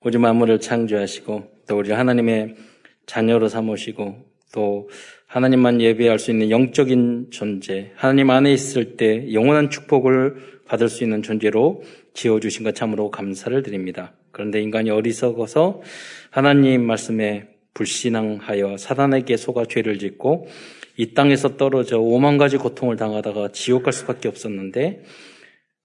[0.00, 2.54] 우리 만물을 창조하시고 또 우리 하나님의
[3.06, 4.88] 자녀로 삼으시고 또
[5.26, 11.22] 하나님만 예배할 수 있는 영적인 존재, 하나님 안에 있을 때 영원한 축복을 받을 수 있는
[11.22, 11.82] 존재로
[12.14, 14.14] 지어주신 것 참으로 감사를 드립니다.
[14.30, 15.82] 그런데 인간이 어리석어서
[16.30, 20.46] 하나님 말씀에 불신앙하여 사단에게 속아 죄를 짓고
[20.96, 25.02] 이 땅에서 떨어져 오만 가지 고통을 당하다가 지옥 갈 수밖에 없었는데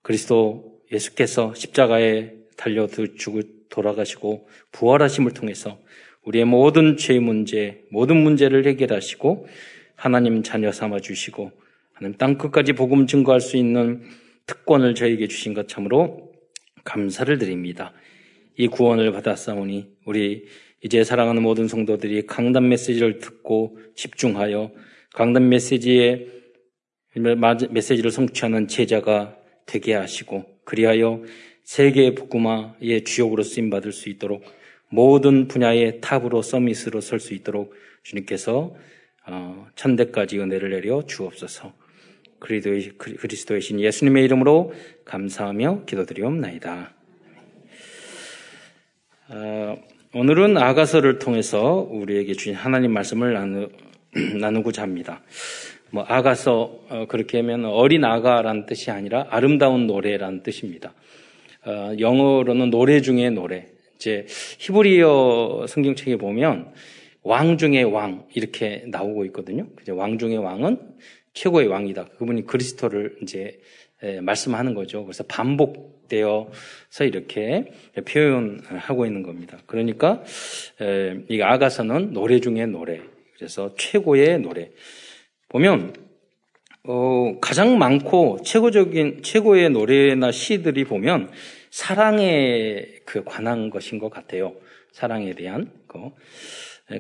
[0.02, 5.80] 그리스도 예수께서 십자가에 달려 죽고 돌아가시고 부활하심을 통해서
[6.24, 9.48] 우리의 모든 죄 문제, 모든 문제를 해결하시고
[9.96, 11.52] 하나님 자녀 삼아 주시고
[11.94, 14.04] 하나님 땅 끝까지 복음 증거할 수 있는
[14.46, 16.32] 특권을 저에게 주신 것 참으로
[16.84, 17.94] 감사를 드립니다.
[18.58, 20.46] 이 구원을 받았사오니 우리
[20.84, 24.72] 이제 사랑하는 모든 성도들이 강단 메시지를 듣고 집중하여
[25.14, 26.28] 강단 메시지의
[27.70, 31.24] 메시지를 성취하는 제자가 되게 하시고 그리하여
[31.64, 34.44] 세계 복음화의 주역으로 쓰임 받을 수 있도록
[34.90, 38.76] 모든 분야의 탑으로 서밋으로 설 수 있도록 주님께서
[39.26, 41.74] 어, 천대까지 은혜를 내려 주옵소서.
[42.40, 44.74] 그리스도의 신 예수님의 이름으로
[45.06, 46.94] 감사하며 기도드리옵나이다.
[49.30, 49.78] 어,
[50.14, 53.70] 오늘은 아가서를 통해서 우리에게 주신 하나님 말씀을 나누,
[54.40, 55.22] 나누고자 합니다.
[55.90, 60.94] 뭐 아가서 어, 그렇게 하면 어린 아가라는 뜻이 아니라 아름다운 노래라는 뜻입니다.
[61.66, 63.68] 어, 영어로는 노래 중의 노래.
[63.96, 64.26] 이제
[64.60, 66.74] 히브리어 성경책에 보면
[67.22, 69.68] 왕 중의 왕 이렇게 나오고 있거든요.
[69.90, 70.78] 왕 중의 왕은
[71.34, 72.06] 최고의 왕이다.
[72.18, 73.60] 그분이 그리스도를 이제
[74.22, 75.06] 말씀하는 거죠.
[75.06, 77.72] 그래서 반복되어서 이렇게
[78.06, 79.58] 표현하고 있는 겁니다.
[79.66, 80.22] 그러니까
[81.30, 83.00] 이 아가서는 노래 중의 노래.
[83.38, 84.72] 그래서 최고의 노래.
[85.48, 85.94] 보면
[86.86, 91.32] 어, 가장 많고 최고적인 최고의 노래나 시들이 보면
[91.72, 94.54] 사랑에 그 관한 것인 것 같아요.
[94.92, 96.14] 사랑에 대한 거.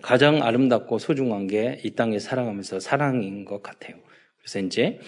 [0.02, 3.98] 가장 아름답고 소중한 게 이 땅에 사랑하면서 사랑인 것 같아요.
[4.40, 5.00] 그래서 이제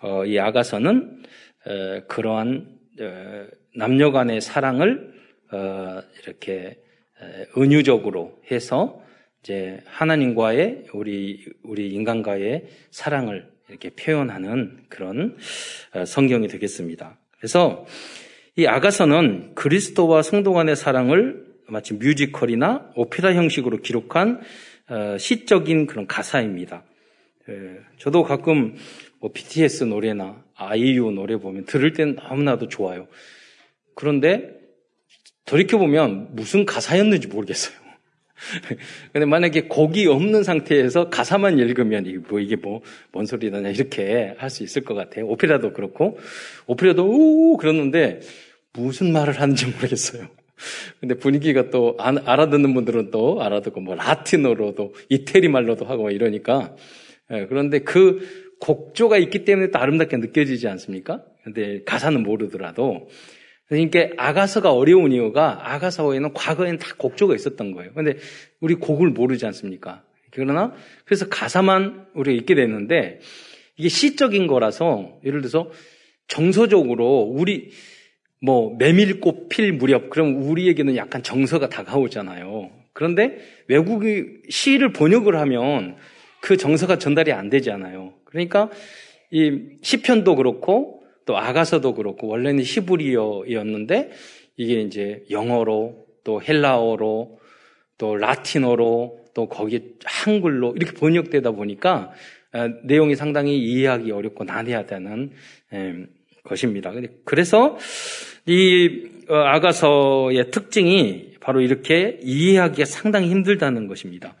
[0.00, 1.22] 어, 이 아가서는
[1.64, 2.66] 어, 그러한
[3.00, 3.46] 어,
[3.76, 5.14] 남녀 간의 사랑을
[5.52, 6.78] 어, 이렇게
[7.56, 9.00] 은유적으로 해서
[9.40, 15.36] 이제 하나님과의 우리 우리 인간과의 사랑을 이렇게 표현하는 그런
[15.94, 17.18] 어, 성경이 되겠습니다.
[17.38, 17.86] 그래서
[18.56, 24.40] 이 아가서는 그리스도와 성도 간의 사랑을 마치 뮤지컬이나 오페라 형식으로 기록한
[24.88, 26.84] 어, 시적인 그런 가사입니다.
[27.48, 28.76] 예, 저도 가끔
[29.20, 33.08] 뭐 BTS 노래나 아이유 노래 보면 들을 땐 너무나도 좋아요.
[33.94, 34.54] 그런데
[35.46, 37.85] 돌이켜보면 무슨 가사였는지 모르겠어요.
[39.12, 42.82] 근데 만약에 곡이 없는 상태에서 가사만 읽으면 이게 뭐 이게 뭐
[43.12, 45.26] 뭔 소리다냐 이렇게 할 수 있을 것 같아요.
[45.26, 46.18] 오페라도 그렇고
[46.66, 48.20] 오페라도 오 그러는데
[48.72, 50.28] 무슨 말을 하는지 모르겠어요.
[51.00, 56.76] 근데 분위기가 또 알아듣는 분들은 또 알아듣고 뭐 라틴어로도 이태리 말로도 하고 뭐 이러니까
[57.32, 61.22] 예, 그런데 그 곡조가 있기 때문에 또 아름답게 느껴지지 않습니까?
[61.44, 63.08] 근데 가사는 모르더라도
[63.68, 67.92] 그러니까 아가서가 어려운 이유가 아가서에는 과거에는 다 곡조가 있었던 거예요.
[67.94, 68.16] 근데
[68.60, 70.02] 우리 곡을 모르지 않습니까?
[70.30, 70.72] 그러나
[71.04, 73.20] 그래서 가사만 우리가 읽게 됐는데
[73.76, 75.70] 이게 시적인 거라서 예를 들어서
[76.28, 77.70] 정서적으로 우리
[78.40, 82.70] 뭐 메밀꽃 필 무렵 그럼 우리에게는 약간 정서가 다가오잖아요.
[82.92, 83.38] 그런데
[83.68, 85.96] 외국이 시를 번역을 하면
[86.40, 88.14] 그 정서가 전달이 안 되잖아요.
[88.24, 88.70] 그러니까
[89.30, 94.10] 이 시편도 그렇고 또 아가서도 그렇고 원래는 히브리어였는데
[94.56, 97.38] 이게 이제 영어로 또 헬라어로
[97.98, 102.12] 또 라틴어로 또 거기 한글로 이렇게 번역되다 보니까
[102.54, 105.32] 어, 내용이 상당히 이해하기 어렵고 난해하다는
[106.42, 106.92] 것입니다.
[107.24, 107.76] 그래서
[108.46, 114.36] 이 어, 아가서의 특징이 바로 이렇게 이해하기가 상당히 힘들다는 것입니다.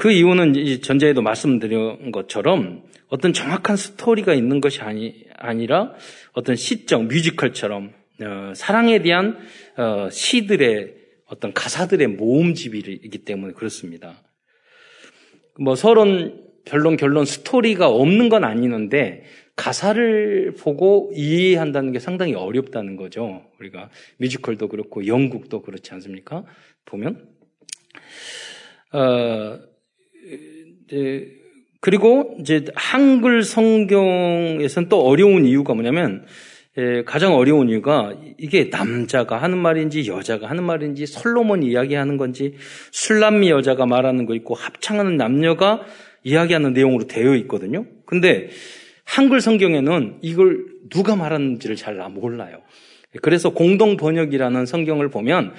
[0.00, 5.92] 네, 그 이유는 전에도 말씀드린 것처럼 어떤 정확한 스토리가 있는 것이 아니, 아니라
[6.32, 9.36] 어떤 시적, 뮤지컬처럼 어, 사랑에 대한
[9.76, 10.94] 어, 시들의
[11.26, 14.14] 어떤 가사들의 모음집이기 때문에 그렇습니다.
[15.60, 19.24] 뭐 서론, 본론, 결론, 스토리가 없는 건 아니는데
[19.54, 23.44] 가사를 보고 이해한다는 게 상당히 어렵다는 거죠.
[23.60, 26.44] 우리가 뮤지컬도 그렇고 연극도 그렇지 않습니까?
[26.86, 27.28] 보면
[28.92, 29.69] 어,
[30.90, 31.40] 이제
[31.80, 36.26] 그리고 이제 한글 성경에서는 또 어려운 이유가 뭐냐면
[36.78, 42.54] 예, 가장 어려운 이유가 이게 남자가 하는 말인지 여자가 하는 말인지 솔로몬 이야기하는 건지
[42.92, 45.82] 술람미 여자가 말하는 거 있고 합창하는 남녀가
[46.22, 47.86] 이야기하는 내용으로 되어 있거든요.
[48.06, 48.50] 근데
[49.04, 52.60] 한글 성경에는 이걸 누가 말하는지를 잘 몰라요.
[53.22, 55.54] 그래서 공동 번역이라는 성경을 보면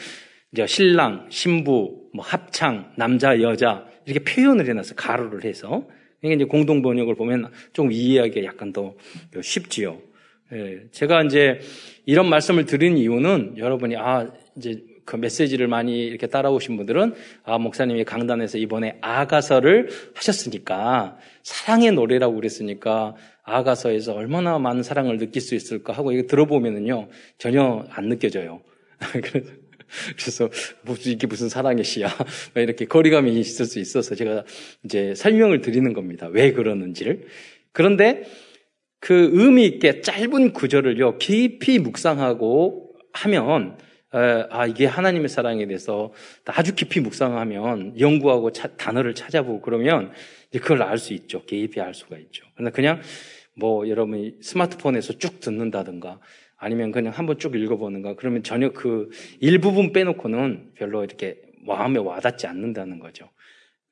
[0.53, 4.95] 이제 신랑, 신부, 뭐 합창, 남자, 여자 이렇게 표현을 해놨어요.
[4.95, 5.87] 가로를 해서.
[6.23, 8.95] 이게 이제 공동 번역을 보면 좀 이해하기가 약간 더
[9.41, 9.99] 쉽지요.
[10.53, 11.59] 예, 제가 이제
[12.05, 18.03] 이런 말씀을 드린 이유는 여러분이 아 이제 그 메시지를 많이 이렇게 따라오신 분들은 아 목사님이
[18.03, 26.11] 강단에서 이번에 아가서를 하셨으니까 사랑의 노래라고 그랬으니까 아가서에서 얼마나 많은 사랑을 느낄 수 있을까 하고
[26.11, 27.07] 이거 들어보면은요
[27.37, 28.61] 전혀 안 느껴져요.
[29.23, 29.51] 그래서
[30.83, 32.09] 무슨 이게 무슨 사랑의 시야
[32.55, 34.43] 이렇게 거리감이 있을 수 있어서 제가
[34.83, 36.27] 이제 설명을 드리는 겁니다.
[36.27, 37.27] 왜 그러는지를
[37.71, 38.23] 그런데
[38.99, 43.77] 그 의미 있게 짧은 구절을요 깊이 묵상하고 하면
[44.11, 46.13] 아 이게 하나님의 사랑에 대해서
[46.45, 50.11] 아주 깊이 묵상하면 연구하고 차, 단어를 찾아보고 그러면
[50.51, 51.45] 그걸 알 수 있죠.
[51.45, 52.45] 깊이 알 수가 있죠.
[52.73, 53.01] 그냥
[53.55, 56.19] 뭐 여러분이 스마트폰에서 쭉 듣는다든가
[56.61, 59.09] 아니면 그냥 한번 쭉 읽어보는가 그러면 전혀 그
[59.39, 63.29] 일부분 빼놓고는 별로 이렇게 마음에 와닿지 않는다는 거죠.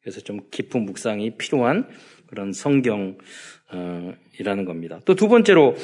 [0.01, 1.89] 그래서 좀 깊은 묵상이 필요한
[2.27, 3.17] 그런 성경이라는
[4.65, 4.99] 겁니다.
[5.05, 5.75] 또 두 번째로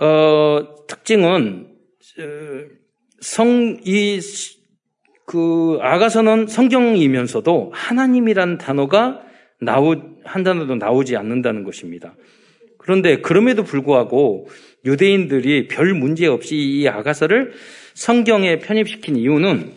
[0.00, 1.68] 어, 특징은
[3.20, 4.20] 성 이
[5.26, 9.22] 그 아가서는 성경이면서도 하나님이란 단어가
[9.60, 9.94] 나오
[10.24, 12.14] 한 단어도 나오지 않는다는 것입니다.
[12.78, 14.48] 그런데 그럼에도 불구하고
[14.84, 17.52] 유대인들이 별 문제 없이 이 아가서를
[17.94, 19.72] 성경에 편입시킨 이유는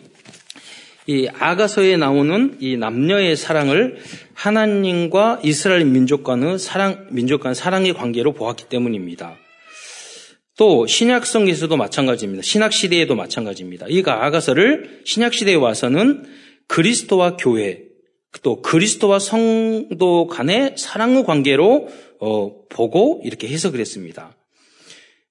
[1.06, 3.96] 이 아가서에 나오는 이 남녀의 사랑을
[4.34, 9.36] 하나님과 이스라엘 민족과는 사랑, 민족 간 사랑의 관계로 보았기 때문입니다.
[10.58, 12.42] 또 신약성에서도 마찬가지입니다.
[12.42, 13.86] 신약시대에도 마찬가지입니다.
[13.88, 16.24] 이 아가서를 신약시대에 와서는
[16.66, 17.84] 그리스도와 교회,
[18.42, 21.88] 또 그리스도와 성도 간의 사랑의 관계로
[22.20, 24.36] 어, 보고 이렇게 해석을 했습니다.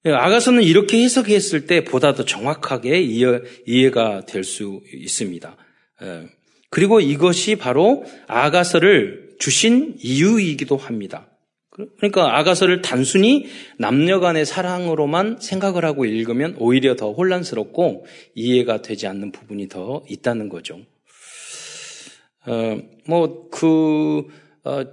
[0.06, 5.56] 예, 아가서는 이렇게 해석했을 때 보다 더 정확하게 이해, 가 될 수 있습니다.
[6.02, 6.28] 예,
[6.70, 11.28] 그리고 이것이 바로 아가서를 주신 이유이기도 합니다.
[11.98, 13.46] 그러니까 아가서를 단순히
[13.78, 18.04] 남녀 간의 사랑으로만 생각을 하고 읽으면 오히려 더 혼란스럽고
[18.34, 20.80] 이해가 되지 않는 부분이 더 있다는 거죠.
[22.46, 24.26] 어, 뭐, 그, 어,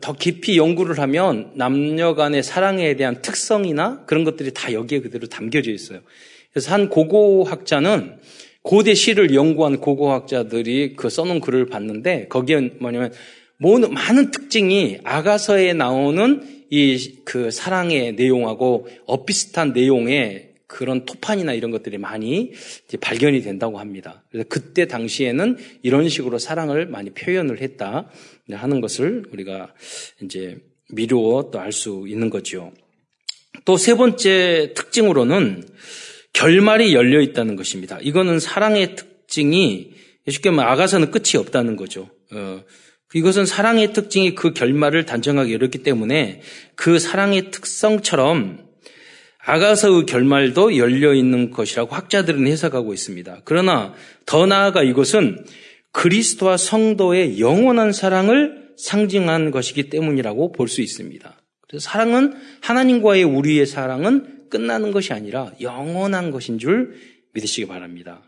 [0.02, 5.72] 더 깊이 연구를 하면 남녀 간의 사랑에 대한 특성이나 그런 것들이 다 여기에 그대로 담겨져
[5.72, 6.00] 있어요.
[6.52, 8.18] 그래서 한 고고학자는
[8.62, 13.12] 고대 시를 연구한 고고학자들이 그 써놓은 글을 봤는데 거기에 뭐냐면
[13.58, 22.54] 많은 특징이 아가서에 나오는 이 그 사랑의 내용하고 엇비슷한 내용의 그런 토판이나 이런 것들이 많이
[23.02, 24.24] 발견이 된다고 합니다.
[24.32, 28.10] 그래서 그때 당시에는 이런 식으로 사랑을 많이 표현을 했다
[28.52, 29.74] 하는 것을 우리가
[30.22, 30.58] 이제
[30.92, 32.72] 미루어 또 알 수 있는 거죠.
[33.66, 35.68] 또세 번째 특징으로는
[36.34, 37.98] 결말이 열려 있다는 것입니다.
[38.02, 39.92] 이거는 사랑의 특징이
[40.28, 42.10] 쉽게 말하면 아가서는 끝이 없다는 거죠.
[42.34, 42.64] 어,
[43.14, 46.42] 이것은 사랑의 특징이 그 결말을 단정하게 열었기 때문에
[46.76, 48.66] 그 사랑의 특성처럼
[49.40, 53.42] 아가서의 결말도 열려 있는 것이라고 학자들은 해석하고 있습니다.
[53.46, 53.94] 그러나
[54.26, 55.46] 더 나아가 이것은
[55.96, 61.42] 그리스도와 성도의 영원한 사랑을 상징한 것이기 때문이라고 볼 수 있습니다.
[61.62, 66.96] 그래서 사랑은 하나님과의 우리의 사랑은 끝나는 것이 아니라 영원한 것인 줄
[67.34, 68.22] 믿으시기 바랍니다.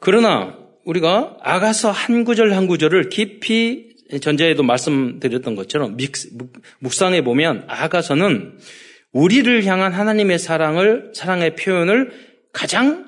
[0.00, 5.96] 그러나 우리가 아가서 한 구절 한 구절을 깊이 전자에도 말씀드렸던 것처럼
[6.80, 8.58] 묵상해 보면 아가서는
[9.12, 12.10] 우리를 향한 하나님의 사랑을 사랑의 표현을
[12.52, 13.07] 가장 어,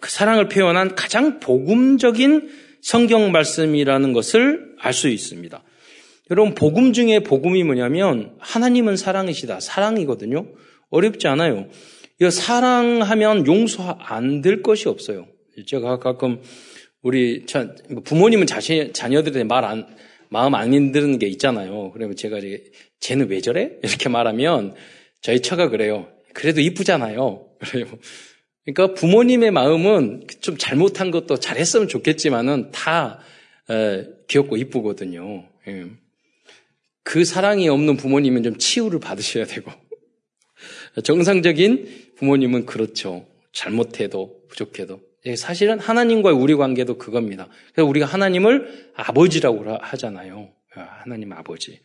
[0.00, 2.48] 그 사랑을 표현한 가장 복음적인
[2.80, 5.62] 성경 말씀이라는 것을 알 수 있습니다.
[6.30, 9.60] 여러분 복음 중에 복음이 뭐냐면 하나님은 사랑이시다.
[9.60, 10.46] 사랑이거든요.
[10.90, 11.68] 어렵지 않아요.
[12.20, 15.26] 이 사랑하면 용서 안 될 것이 없어요.
[15.66, 16.40] 제가 가끔
[17.02, 17.44] 우리
[18.04, 19.86] 부모님은 자신 자녀들한테 말 안
[20.30, 21.90] 마음 안 힘드는 게 있잖아요.
[21.92, 22.64] 그러면 제가 이제
[23.00, 23.72] 쟤는 왜 저래?
[23.82, 24.74] 이렇게 말하면
[25.20, 26.08] 저희 처가 그래요.
[26.32, 27.48] 그래도 이쁘잖아요.
[27.60, 27.86] 그래요.
[28.64, 33.18] 그러니까 부모님의 마음은 좀 잘못한 것도 잘했으면 좋겠지만은 다
[33.70, 35.48] 에, 귀엽고 이쁘거든요.
[35.68, 35.86] 예.
[37.02, 39.70] 그 사랑이 없는 부모님은 좀 치유를 받으셔야 되고
[41.02, 43.26] 정상적인 부모님은 그렇죠.
[43.52, 47.48] 잘못해도 부족해도 예, 사실은 하나님과의 우리 관계도 그겁니다.
[47.72, 50.50] 그래서 우리가 하나님을 아버지라고 하잖아요.
[50.74, 51.80] 아, 하나님 아버지.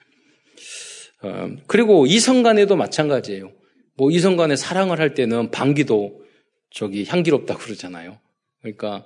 [1.22, 3.52] 어, 그리고 이성 간에도 마찬가지예요.
[3.96, 6.27] 뭐 이성 간에 사랑을 할 때는 방귀도
[6.70, 8.20] 저기 향기롭다고 그러잖아요.
[8.62, 9.06] 그러니까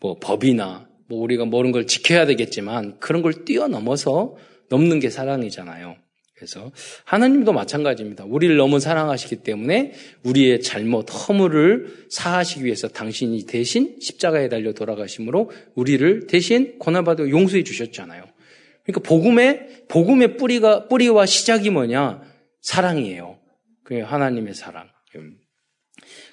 [0.00, 4.36] 뭐 법이나 뭐 우리가 모르는 걸 지켜야 되겠지만 그런 걸 뛰어넘어서
[4.68, 5.96] 넘는 게 사랑이잖아요.
[6.34, 6.70] 그래서
[7.04, 8.24] 하나님도 마찬가지입니다.
[8.24, 16.28] 우리를 너무 사랑하시기 때문에 우리의 잘못, 허물을 사하시기 위해서 당신이 대신 십자가에 달려 돌아가심으로 우리를
[16.28, 18.24] 대신 고난받아 용서해 주셨잖아요.
[18.84, 22.22] 그러니까 복음의 복음의 뿌리가 뿌리와 시작이 뭐냐?
[22.60, 23.40] 사랑이에요.
[23.82, 24.88] 그 하나님의 사랑.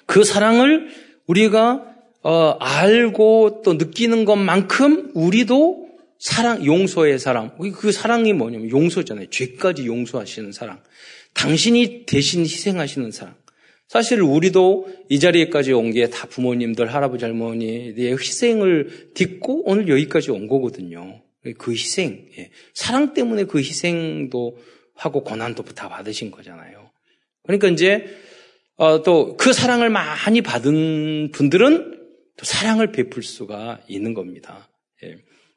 [0.06, 0.88] 그 사랑을
[1.26, 5.86] 우리가 어, 알고 또 느끼는 것만큼 우리도
[6.18, 7.56] 사랑, 용서의 사랑.
[7.74, 9.26] 그 사랑이 뭐냐면 용서잖아요.
[9.30, 10.82] 죄까지 용서하시는 사랑.
[11.34, 13.34] 당신이 대신 희생하시는 사랑.
[13.88, 20.48] 사실 우리도 이 자리에까지 온 게 다 부모님들, 할아버지, 할머니의 희생을 딛고 오늘 여기까지 온
[20.48, 21.22] 거거든요.
[21.58, 22.50] 그 희생, 예.
[22.74, 24.56] 사랑 때문에 그 희생도
[24.94, 26.90] 하고 고난도 다 받으신 거잖아요.
[27.44, 28.06] 그러니까 이제
[28.76, 31.98] 어, 또 그 사랑을 많이 받은 분들은
[32.36, 34.68] 또 사랑을 베풀 수가 있는 겁니다.
[35.02, 35.16] 예.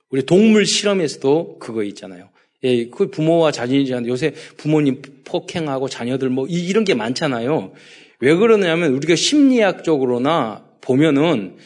[0.10, 2.30] 우리 동물 실험에서도 그거 있잖아요.
[2.64, 7.74] 예, 그 부모와 자녀이잖 요새 부모님 폭행하고 자녀들 뭐 이런 게 많잖아요.
[8.22, 11.58] 왜 그러냐면 우리가 심리학적으로나 보면은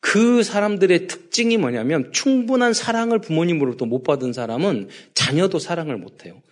[0.00, 6.42] 그 사람들의 특징이 뭐냐면 충분한 사랑을 부모님으로부터 못 받은 사람은 자녀도 사랑을 못 해요.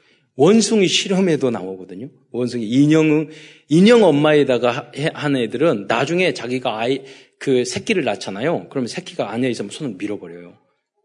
[0.41, 2.09] 원숭이 실험에도 나오거든요.
[2.31, 3.29] 원숭이 인형
[3.69, 7.03] 인형 엄마에다가 한 애들은 나중에 자기가 아이
[7.39, 8.69] 그 새끼를 낳잖아요.
[8.71, 10.57] 그러면 새끼가 안에 있으면 손을 밀어버려요.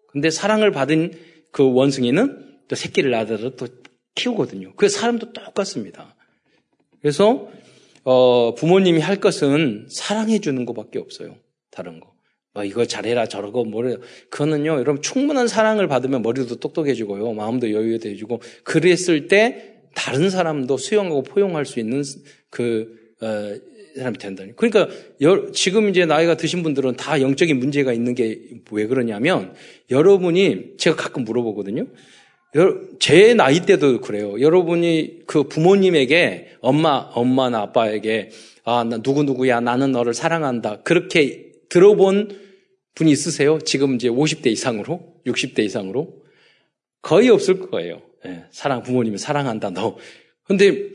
[0.08, 1.12] 근데 사랑을 받은
[1.52, 3.68] 그 원숭이는 또 새끼를 낳아서 또
[4.16, 4.72] 키우거든요.
[4.78, 6.16] 그 사람도 똑같습니다.
[7.02, 7.52] 그래서
[8.06, 11.36] 어, 부모님이 할 것은 사랑해 주는 것밖에 없어요.
[11.72, 12.15] 다른 거.
[12.56, 13.98] 뭐 이거 잘해라 저러고 뭐래
[14.30, 21.66] 그거는요 여러분 충분한 사랑을 받으면 머리도 똑똑해지고요 마음도 여유해지고 그랬을 때 다른 사람도 수용하고 포용할
[21.66, 22.02] 수 있는
[22.50, 23.56] 그 어,
[23.96, 24.56] 사람이 된다니.
[24.58, 28.40] 그러니까 여, 지금 이제 나이가 드신 분들은 다 영적인 문제가 있는 게
[28.72, 29.54] 왜 그러냐면
[29.92, 31.86] 여러분이 제가 가끔 물어보거든요.
[33.00, 34.40] 제 나이 때도 그래요.
[34.40, 38.30] 여러분이 그 부모님에게 엄마 엄마나 아빠에게
[38.64, 42.45] 아나 누구 누구야 나는 너를 사랑한다 그렇게 들어본
[42.96, 43.60] 분이 있으세요?
[43.60, 46.24] 지금 이제 50대 이상으로 60대 이상으로
[47.02, 48.02] 거의 없을 거예요.
[48.24, 49.98] 네, 사랑 부모님을 사랑한다 너.
[50.44, 50.90] 근데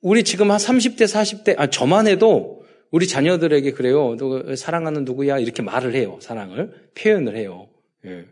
[0.00, 4.16] 우리 지금 한 30대, 40대, 아, 저만 해도 우리 자녀들에게 그래요.
[4.18, 5.38] 너 사랑하는 누구야?
[5.38, 6.18] 이렇게 말을 해요.
[6.20, 6.90] 사랑을.
[6.94, 7.68] 표현을 해요.
[8.04, 8.26] 예.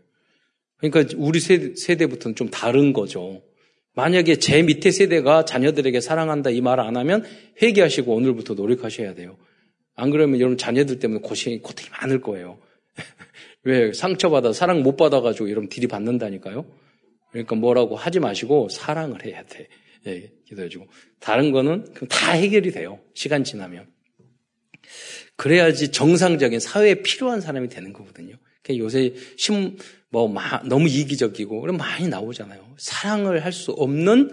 [0.77, 3.41] 그러니까 우리 세대, 부터는좀 다른 거죠.
[3.95, 7.25] 만약에 제 밑에 세대가 자녀들에게 사랑한다 이말안 하면
[7.61, 9.37] 회개하시고 오늘부터 노력하셔야 돼요.
[9.95, 12.59] 안 그러면 여러분 자녀들 때문에 고생이, 고통이 많을 거예요.
[13.63, 13.93] 왜?
[13.93, 16.65] 상처받아, 사랑 못 받아가지고 여러분 딜이 받는다니까요.
[17.31, 19.67] 그러니까 뭐라고 하지 마시고 사랑을 해야 돼.
[20.05, 20.87] 예, 기도해주고.
[21.19, 22.99] 다른 거는 다 해결이 돼요.
[23.15, 23.87] 시간 지나면.
[25.35, 28.35] 그래야지 정상적인 사회에 필요한 사람이 되는 거거든요.
[28.61, 29.77] 그러니까 요새 심,
[30.09, 32.75] 뭐, 마, 너무 이기적이고, 그럼 많이 나오잖아요.
[32.77, 34.29] 사랑을 할 수 없는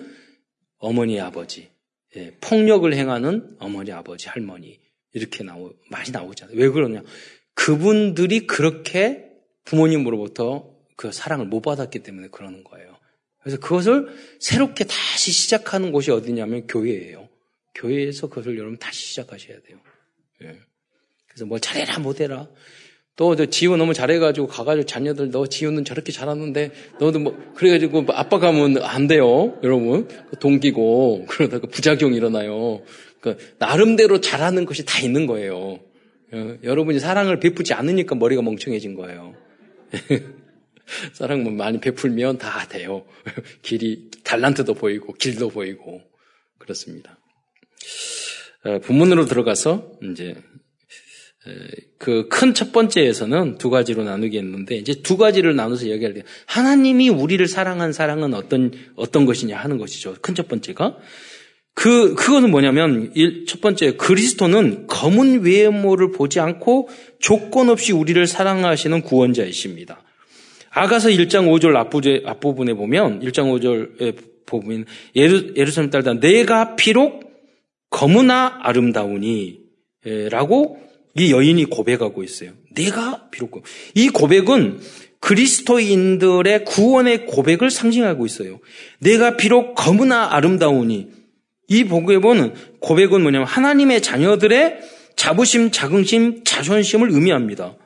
[0.78, 1.68] 어머니, 아버지,
[2.16, 4.80] 예, 폭력을 행하는 어머니, 아버지, 할머니,
[5.14, 6.56] 이렇게 나오, 많이 나오잖아요.
[6.56, 7.02] 왜 그러냐.
[7.60, 9.26] 그분들이 그렇게
[9.64, 12.96] 부모님으로부터 그 사랑을 못 받았기 때문에 그러는 거예요.
[13.42, 17.28] 그래서 그것을 새롭게 다시 시작하는 곳이 어디냐면 교회예요.
[17.74, 19.78] 교회에서 그것을 여러분 다시 시작하셔야 돼요.
[20.42, 20.56] 예.
[21.26, 22.48] 그래서 뭐 잘해라 못해라.
[23.16, 28.82] 또 지우 너무 잘해가지고 가가지고 자녀들 너 지우는 저렇게 잘하는데 너도 뭐 그래가지고 아빠 가면
[28.82, 30.08] 안 돼요, 여러분.
[30.30, 32.82] 그 동기고 그러다가 부작용 일어나요.
[33.20, 35.80] 그 나름대로 잘하는 것이 다 있는 거예요.
[36.32, 39.34] 어, 여러분이 사랑을 베푸지 않으니까 머리가 멍청해진 거예요.
[41.12, 43.04] 사랑만 많이 베풀면 다 돼요.
[43.62, 46.02] 길이, 달란트도 보이고, 길도 보이고,
[46.58, 47.18] 그렇습니다.
[48.64, 50.36] 어, 본문으로 들어가서, 이제,
[51.98, 57.44] 그 큰 첫 번째에서는 두 가지로 나누겠는데, 이제 두 가지를 나눠서 이야기할 때, 하나님이 우리를
[57.46, 60.16] 사랑한 사랑은 어떤, 어떤 것이냐 하는 것이죠.
[60.20, 60.98] 큰 첫 번째가.
[61.74, 63.12] 그, 그거는 뭐냐면,
[63.46, 70.02] 첫 번째, 그리스도는 검은 외모를 보지 않고 조건 없이 우리를 사랑하시는 구원자이십니다.
[70.70, 74.84] 아가서 1장 5절 앞부분에 보면 1장 5절에 보면
[75.16, 77.30] 예루, 예루살렘 딸다 내가 비록
[77.90, 79.58] 검으나 아름다우니
[80.30, 80.78] 라고
[81.16, 82.52] 이 여인이 고백하고 있어요.
[82.72, 83.62] 내가 비록
[83.94, 84.80] 이 고백은
[85.18, 88.60] 그리스도인들의 구원의 고백을 상징하고 있어요.
[89.00, 91.08] 내가 비록 검으나 아름다우니
[91.70, 94.80] 이 고백은 고백은 뭐냐면 하나님의 자녀들의
[95.14, 97.76] 자부심, 자긍심, 자존심을 의미합니다.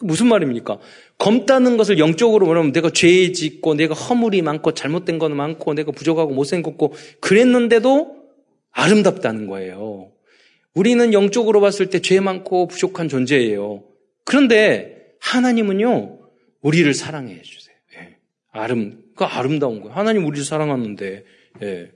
[0.00, 0.78] 무슨 말입니까?
[1.18, 6.32] 검다는 것을 영적으로 말하면 내가 죄 짓고 내가 허물이 많고 잘못된 거는 많고 내가 부족하고
[6.32, 8.16] 못생겼고 그랬는데도
[8.72, 10.10] 아름답다는 거예요.
[10.74, 13.84] 우리는 영적으로 봤을 때 죄 많고 부족한 존재예요.
[14.24, 16.18] 그런데 하나님은요,
[16.62, 17.76] 우리를 사랑해 주세요.
[17.98, 18.16] 예.
[18.50, 19.94] 아름, 그 아름다운 거예요.
[19.94, 21.24] 하나님 우리를 사랑하는데,
[21.62, 21.90] 예.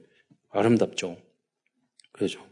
[0.51, 1.17] 아름답죠.
[2.19, 2.45] 그렇죠.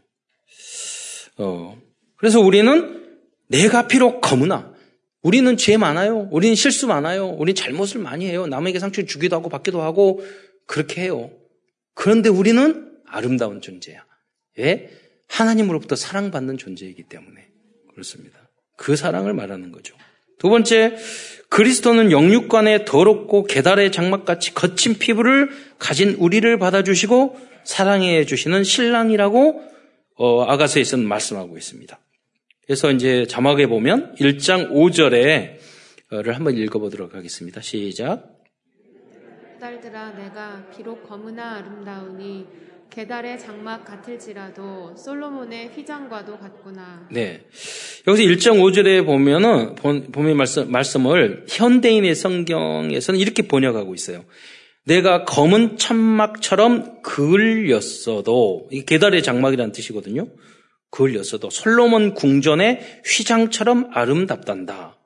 [1.37, 1.77] 어,
[2.15, 4.73] 그래서 우리는 내가 비록 거무나
[5.21, 6.29] 우리는 죄 많아요.
[6.31, 7.27] 우리는 실수 많아요.
[7.27, 8.47] 우리는 잘못을 많이 해요.
[8.47, 10.23] 남에게 상처를 주기도 하고 받기도 하고
[10.65, 11.31] 그렇게 해요.
[11.93, 14.05] 그런데 우리는 아름다운 존재야.
[14.57, 14.89] 왜?
[15.27, 17.49] 하나님으로부터 사랑받는 존재이기 때문에
[17.91, 18.49] 그렇습니다.
[18.77, 19.95] 그 사랑을 말하는 거죠.
[20.37, 20.95] 두 번째,
[21.49, 29.63] 그리스도는 영육간에 더럽고 계달의 장막같이 거친 피부를 가진 우리를 받아주시고 사랑해 주시는 신랑이라고
[30.15, 31.99] 어, 아가서에서는 말씀하고 있습니다.
[32.65, 37.61] 그래서 이제 자막에 보면 1장 5절에를 한번 읽어보도록 하겠습니다.
[37.61, 38.37] 시작.
[39.59, 42.45] 딸들아 내가 비록 검으나 아름다우니
[42.89, 47.07] 계달의 장막 같을지라도 솔로몬의 휘장과도 같구나.
[47.11, 47.45] 네.
[48.07, 54.25] 여기서 1장 5절에 보면은 본의 말씀, 말씀을 현대인의 성경에서는 이렇게 번역하고 있어요.
[54.85, 60.27] 내가 검은 천막처럼 그을렸어도 이 계달의 장막이라는 뜻이거든요.
[60.89, 64.96] 그을렸어도 솔로몬 궁전의 휘장처럼 아름답단다.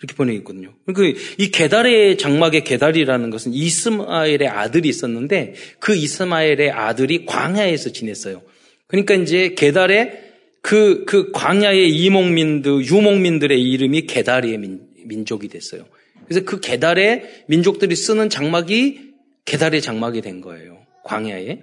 [0.00, 0.72] 이렇게 번역했거든요.
[0.94, 8.42] 그이 계달의 장막의 계달이라는 것은 이스마엘의 아들이 있었는데 그 이스마엘의 아들이 광야에서 지냈어요.
[8.86, 10.30] 그러니까 이제 계달의
[10.62, 15.86] 그, 그 광야의 이목민들, 유목민들의 이름이 계달의 민, 민족이 됐어요.
[16.26, 19.10] 그래서 그 계달의 민족들이 쓰는 장막이
[19.44, 20.78] 계달의 장막이 된 거예요.
[21.04, 21.58] 광야에.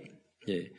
[0.50, 0.70] 예.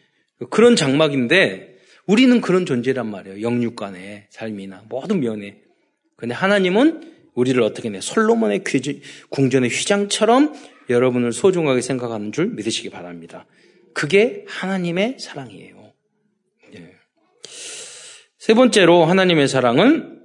[0.51, 3.43] 그런 장막인데 우리는 그런 존재란 말이에요.
[3.43, 5.61] 영육간의 삶이나 모든 면에.
[6.17, 8.65] 근데 하나님은 우리를 어떻게 내 솔로몬의
[9.31, 10.55] 궁전의 휘장처럼
[10.91, 13.47] 여러분을 소중하게 생각하는 줄 믿으시기 바랍니다.
[13.95, 15.93] 그게 하나님의 사랑이에요.
[16.75, 16.95] 예.
[18.39, 20.19] 세 번째로 하나님의 사랑은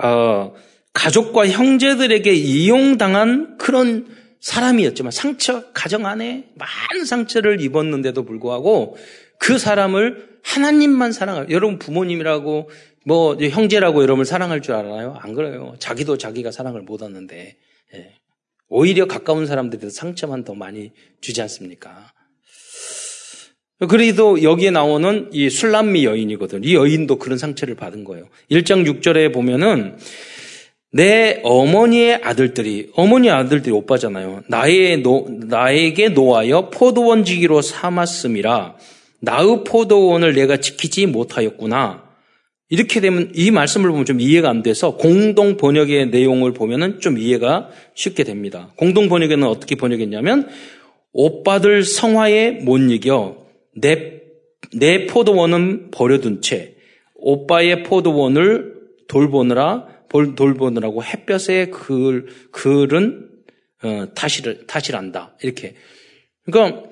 [0.00, 0.54] 어,
[0.92, 4.06] 가족과 형제들에게 이용당한 그런
[4.38, 8.96] 사람이었지만 상처 가정 안에 많은 상처를 입었는데도 불구하고
[9.40, 12.70] 그 사람을 하나님만 사랑할 여러분 부모님이라고
[13.06, 15.16] 뭐 형제라고 여러분을 사랑할 줄 알아요?
[15.20, 15.74] 안 그래요.
[15.78, 17.56] 자기도 자기가 사랑을 못 하는데
[17.94, 18.14] 예.
[18.68, 20.90] 오히려 가까운 사람들이 상처만 더 많이
[21.20, 22.12] 주지 않습니까?
[23.88, 26.64] 그래도 여기에 나오는 이 술람미 여인이거든.
[26.64, 28.26] 이 여인도 그런 상처를 받은 거예요.
[28.50, 29.98] 1장 6절에 보면은
[30.90, 34.42] 내 어머니의 아들들이 어머니 아들들이 오빠잖아요.
[34.48, 38.76] 나의 노, 나에게 놓아여 포도원지기로 삼았음이라
[39.20, 42.05] 나의 포도원을 내가 지키지 못하였구나.
[42.68, 47.70] 이렇게 되면 이 말씀을 보면 좀 이해가 안 돼서 공동 번역의 내용을 보면은 좀 이해가
[47.94, 48.72] 쉽게 됩니다.
[48.76, 50.48] 공동 번역에는 어떻게 번역했냐면
[51.12, 54.20] 오빠들 성화에 못 이겨 내,
[54.74, 56.74] 내 포도원은 버려둔 채
[57.14, 58.74] 오빠의 포도원을
[59.08, 63.28] 돌보느라 돌보느라고 햇볕에 글, 글은
[63.82, 65.36] 어, 타실, 타실한다.
[65.42, 65.74] 이렇게.
[66.44, 66.82] 그러니까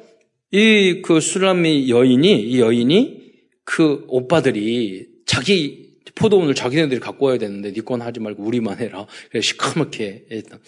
[0.52, 3.22] 이 그 수라미 여인이 이 여인이
[3.64, 9.06] 그 오빠들이 자기 포도원을 자기네들이 갖고 와야 되는데 니건 네 하지 말고 우리만 해라.
[9.30, 10.58] 그래 시커멓게 했다.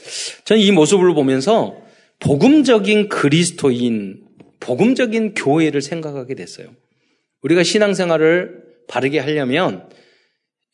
[0.44, 1.80] 저는 이 모습을 보면서
[2.18, 4.24] 복음적인 그리스도인,
[4.60, 6.74] 복음적인 교회를 생각하게 됐어요.
[7.42, 9.88] 우리가 신앙생활을 바르게 하려면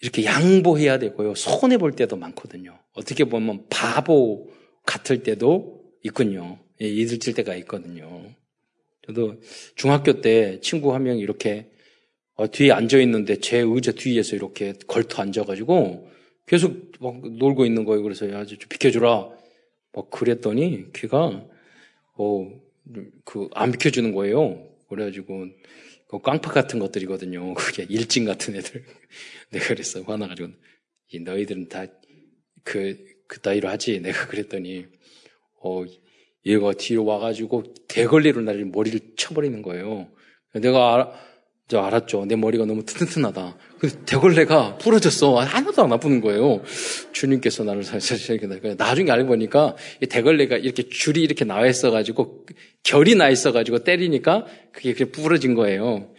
[0.01, 1.35] 이렇게 양보해야 되고요.
[1.35, 2.79] 손해 볼 때도 많거든요.
[2.95, 4.49] 어떻게 보면 바보
[4.85, 6.59] 같을 때도 있군요.
[6.81, 8.25] 예, 이들칠 때가 있거든요.
[9.07, 9.41] 저도
[9.77, 11.71] 중학교 때 친구 한 명이 이렇게
[12.35, 16.11] 어, 뒤에 앉아 있는데 제 의자 뒤에서 이렇게 걸터 앉아가지고
[16.47, 18.03] 계속 막 놀고 있는 거예요.
[18.03, 19.31] 그래서 야, 좀 비켜주라.
[19.95, 21.47] 막 그랬더니 걔가
[22.15, 22.51] 어,
[23.25, 24.69] 그 안 비켜주는 거예요.
[24.89, 25.47] 그래가지고
[26.09, 27.55] 그 깡파 같은 것들이거든요.
[27.55, 28.85] 그게 일진 같은 애들.
[29.51, 30.03] 내가 그랬어.
[30.03, 30.51] 화나가지고
[31.13, 31.87] 이 너희들은 다
[32.65, 34.01] 그, 그 따위로 하지.
[34.03, 34.87] 내가 그랬더니
[35.63, 35.85] 어,
[36.45, 40.09] 얘가 뒤로 와가지고 대걸리로 나를 머리를 쳐버리는 거예요.
[40.55, 41.13] 내가 알아,
[41.69, 42.27] 저 알았죠.
[42.27, 43.57] 내 머리가 너무 튼튼하다.
[43.79, 45.39] 그 대걸레가 부러졌어.
[45.39, 46.63] 하나도 안 아프는 거예요.
[47.13, 48.39] 주님께서 나를 사실
[48.77, 52.47] 나중에 알고 보니까 이 대걸레가 이렇게 줄이 이렇게 나와 있어가지고
[52.83, 56.13] 결이 나 있어가지고 때리니까 그게 그냥 부러진 거예요.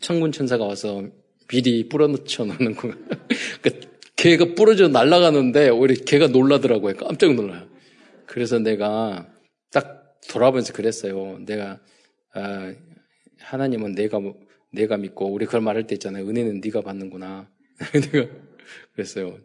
[0.00, 1.04] 천군 천사가 와서
[1.48, 2.90] 미리 뿌려놓쳐 놓는 거.
[3.62, 6.94] 그러니까 걔가 부러져 날아가는데 오히려 걔가 놀라더라고요.
[6.94, 7.68] 깜짝 놀라요.
[8.26, 9.28] 그래서 내가
[9.70, 11.38] 딱 돌아보면서 그랬어요.
[11.46, 11.78] 내가
[12.34, 12.74] 아,
[13.40, 14.34] 하나님은 내가 뭐
[14.72, 16.28] 내가 믿고 우리 그걸 말할 때 있잖아요.
[16.28, 17.48] 은혜는 네가 받는구나.
[18.12, 18.28] 내가
[18.92, 19.38] 그랬어요.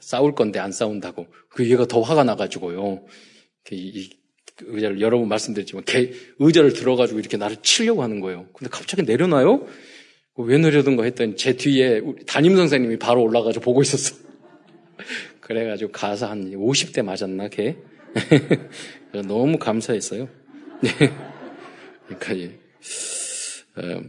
[0.00, 1.26] 싸울 건데 안 싸운다고.
[1.48, 3.04] 그 얘가 더 화가 나가지고요.
[3.72, 4.10] 이,
[4.62, 8.46] 의자를 여러 번 말씀드렸지만 개, 의자를 들어가지고 이렇게 나를 치려고 하는 거예요.
[8.52, 9.66] 근데 갑자기 내려놔요?
[10.36, 14.16] 왜 내려둔가 했더니 제 뒤에 담임 선생님이 바로 올라가서 보고 있었어.
[15.40, 17.76] 그래가지고 가서 한 50대 맞았나 걔?
[19.12, 20.28] 너무 감사했어요.
[20.82, 20.90] 네.
[22.06, 22.56] 그러니까
[23.76, 24.02] 어,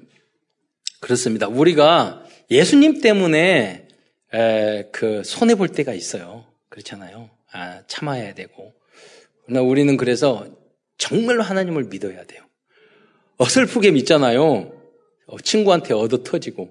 [1.01, 1.47] 그렇습니다.
[1.47, 3.87] 우리가 예수님 때문에
[4.33, 6.45] 에, 그 손해 볼 때가 있어요.
[6.69, 7.29] 그렇잖아요.
[7.51, 8.73] 아, 참아야 되고.
[9.45, 10.47] 그러나 우리는 그래서
[10.97, 12.43] 정말로 하나님을 믿어야 돼요.
[13.37, 14.71] 어설프게 믿잖아요.
[15.25, 16.69] 어, 친구한테 얻어 터지고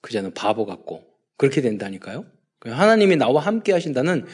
[0.00, 1.04] 그자는 바보 같고
[1.36, 2.24] 그렇게 된다니까요.
[2.64, 4.26] 하나님이 나와 함께 하신다는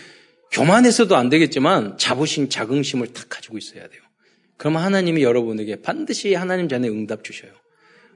[0.53, 4.03] 교만해서도 안 되겠지만 자부심, 자긍심을 탁 가지고 있어야 돼요.
[4.59, 7.53] 그러면 하나님이 여러분에게 반드시 하나님 전에 응답 주셔요.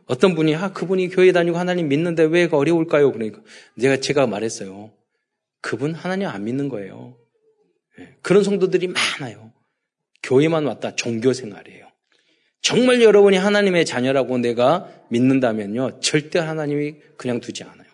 [0.06, 3.12] 어떤 분이 아 그분이 교회 다니고 하나님 믿는데 왜 어려울까요?
[3.12, 3.40] 그러니까
[3.74, 4.92] 내가 제가 말했어요.
[5.60, 7.16] 그분 하나님 안 믿는 거예요.
[8.00, 9.52] 예, 그런 성도들이 많아요.
[10.22, 11.86] 교회만 왔다 종교 생활이에요.
[12.60, 17.88] 정말 여러분이 하나님의 자녀라고 내가 믿는다면요, 절대 하나님이 그냥 두지 않아요.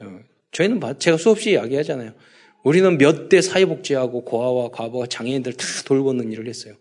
[0.00, 0.20] 어,
[0.52, 2.12] 저희는 제가 수없이 이야기하잖아요.
[2.62, 6.74] 우리는 몇 대 사회복지하고 고아와 과부와 장애인들 다 돌보는 일을 했어요.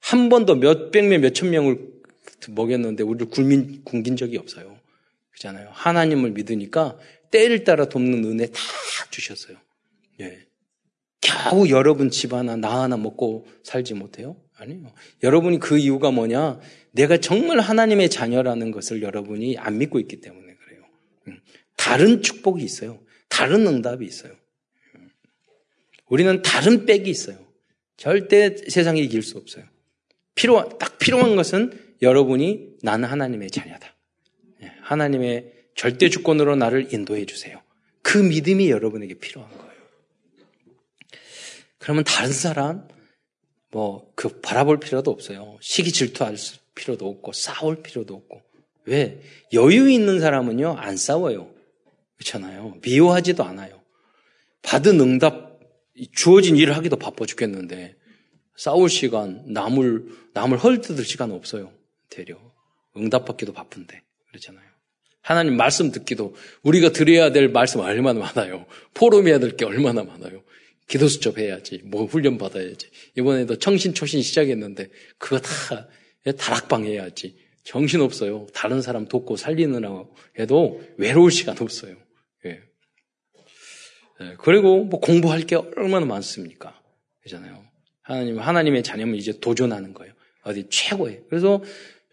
[0.00, 1.78] 한 번도 몇백 명, 몇천 명을
[2.48, 4.78] 먹였는데 우리를 굶긴, 굶긴 적이 없어요.
[5.30, 5.70] 그렇잖아요.
[5.72, 6.98] 하나님을 믿으니까
[7.30, 8.60] 때를 따라 돕는 은혜 다
[9.10, 9.56] 주셨어요.
[10.20, 10.46] 예.
[11.20, 14.36] 겨우 여러분 집 하나, 나 하나 먹고 살지 못해요?
[14.56, 14.92] 아니요.
[15.22, 16.60] 여러분이 그 이유가 뭐냐?
[16.92, 20.82] 내가 정말 하나님의 자녀라는 것을 여러분이 안 믿고 있기 때문에 그래요.
[21.28, 21.40] 음.
[21.76, 23.00] 다른 축복이 있어요.
[23.28, 24.32] 다른 응답이 있어요.
[24.96, 25.10] 음.
[26.08, 27.38] 우리는 다른 백이 있어요.
[27.96, 29.64] 절대 세상에 이길 수 없어요.
[30.34, 33.94] 필요한, 딱 필요한 것은 여러분이 나는 하나님의 자녀다.
[34.62, 37.60] 예, 하나님의 절대 주권으로 나를 인도해 주세요.
[38.02, 39.70] 그 믿음이 여러분에게 필요한 거예요.
[41.78, 42.88] 그러면 다른 사람,
[43.70, 45.56] 뭐, 그 바라볼 필요도 없어요.
[45.60, 46.36] 시기 질투할
[46.74, 48.42] 필요도 없고, 싸울 필요도 없고.
[48.84, 49.20] 왜?
[49.52, 51.50] 여유 있는 사람은요, 안 싸워요.
[52.16, 52.76] 그렇잖아요.
[52.82, 53.80] 미워하지도 않아요.
[54.62, 55.60] 받은 응답,
[56.12, 57.96] 주어진 일을 하기도 바빠 죽겠는데,
[58.56, 61.72] 싸울 시간, 남을, 남을 헐뜯을 시간 없어요.
[62.10, 62.36] 되려.
[62.96, 64.02] 응답받기도 바쁜데.
[64.28, 64.64] 그렇잖아요.
[65.22, 68.66] 하나님 말씀 듣기도 우리가 드려야 될 말씀 얼마나 많아요.
[68.94, 70.42] 포럼해야 될 게 얼마나 많아요.
[70.88, 71.82] 기도 수첩 해야지.
[71.84, 72.90] 뭐 훈련 받아야지.
[73.16, 75.86] 이번에도 청신 초신 시작했는데 그거 다
[76.36, 77.36] 다락방 해야지.
[77.62, 78.46] 정신 없어요.
[78.54, 80.04] 다른 사람 돕고 살리느라
[80.38, 81.94] 해도 외로울 시간 없어요.
[82.46, 82.60] 예.
[84.22, 84.34] 예.
[84.40, 86.80] 그리고 뭐 공부할 게 얼마나 많습니까?
[87.22, 87.64] 그잖아요.
[88.02, 90.12] 하나님, 하나님의 자녀면 이제 도전하는 거예요.
[90.42, 91.20] 어디 최고예요.
[91.28, 91.62] 그래서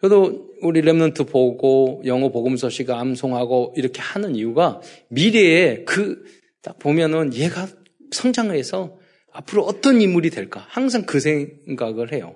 [0.02, 7.34] 저도 우리 랩런트 보고 영어 복음서 시가 암송하고 이렇게 하는 이유가 미래에 그 딱 보면은
[7.34, 7.66] 얘가
[8.12, 9.00] 성장해서
[9.32, 10.66] 앞으로 어떤 인물이 될까?
[10.68, 12.36] 항상 그 생각을 해요.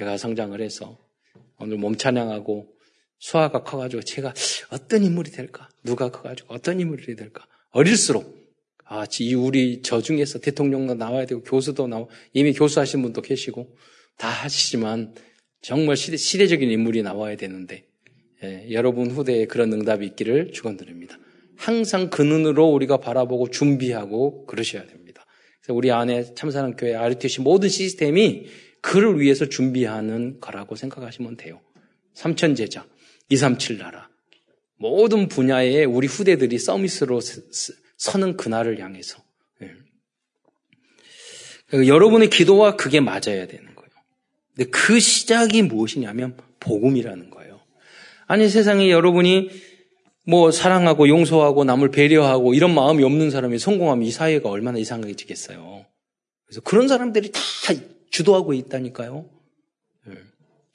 [0.00, 0.98] 얘가 성장을 해서
[1.60, 2.66] 오늘 몸 찬양하고
[3.20, 4.34] 수화가 커가지고 제가
[4.70, 5.68] 어떤 인물이 될까?
[5.84, 7.46] 누가 커가지고 어떤 인물이 될까?
[7.70, 8.36] 어릴수록
[8.84, 13.76] 아, 이 우리 저 중에서 대통령도 나와야 되고 교수도 나와 이미 교수하신 분도 계시고
[14.16, 15.14] 다 하시지만
[15.60, 17.84] 정말 시대, 시대 적인 인물이 나와야 되는데
[18.42, 21.18] 예, 여러분 후대에 그런 응답이 있기를 축원드립니다.
[21.56, 25.26] 항상 그 눈으로 우리가 바라보고 준비하고 그러셔야 됩니다.
[25.60, 28.46] 그래서 우리 안에 참사랑 교회 RTC 모든 시스템이
[28.80, 31.60] 그를 위해서 준비하는 거라고 생각하시면 돼요.
[32.14, 32.86] 삼천 제자,
[33.28, 34.08] 237 나라
[34.76, 37.20] 모든 분야에 우리 후대들이 서밋으로
[37.96, 39.22] 서는 그날을 향해서.
[39.60, 39.72] 네.
[41.86, 43.67] 여러분의 기도와 그게 맞아야 되는.
[44.58, 47.60] 근데 그 시작이 무엇이냐면 복음이라는 거예요.
[48.26, 49.50] 아니 세상에 여러분이
[50.26, 55.86] 뭐 사랑하고 용서하고 남을 배려하고 이런 마음이 없는 사람이 성공하면 이 사회가 얼마나 이상해지겠어요.
[56.44, 57.40] 그래서 그런 사람들이 다
[58.10, 59.30] 주도하고 있다니까요.
[60.06, 60.14] 네.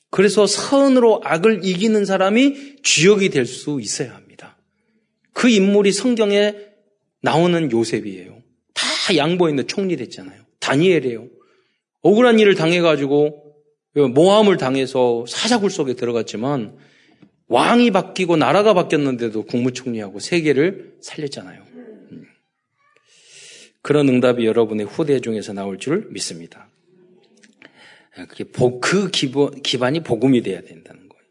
[0.09, 4.57] 그래서 선으로 악을 이기는 사람이 주역이 될 수 있어야 합니다.
[5.33, 6.55] 그 인물이 성경에
[7.21, 8.41] 나오는 요셉이에요.
[8.73, 8.83] 다
[9.17, 10.41] 양보했는데 총리 됐잖아요.
[10.59, 11.27] 다니엘이에요.
[12.01, 13.42] 억울한 일을 당해가지고
[13.95, 16.77] 모함을 당해서 사자굴 속에 들어갔지만
[17.47, 21.63] 왕이 바뀌고 나라가 바뀌었는데도 국무총리하고 세계를 살렸잖아요.
[22.11, 22.23] 음.
[23.81, 26.67] 그런 응답이 여러분의 후대 중에서 나올 줄 믿습니다.
[28.29, 28.45] 그게
[28.81, 31.23] 그 기반이 복음이 돼야 된다는 거예요.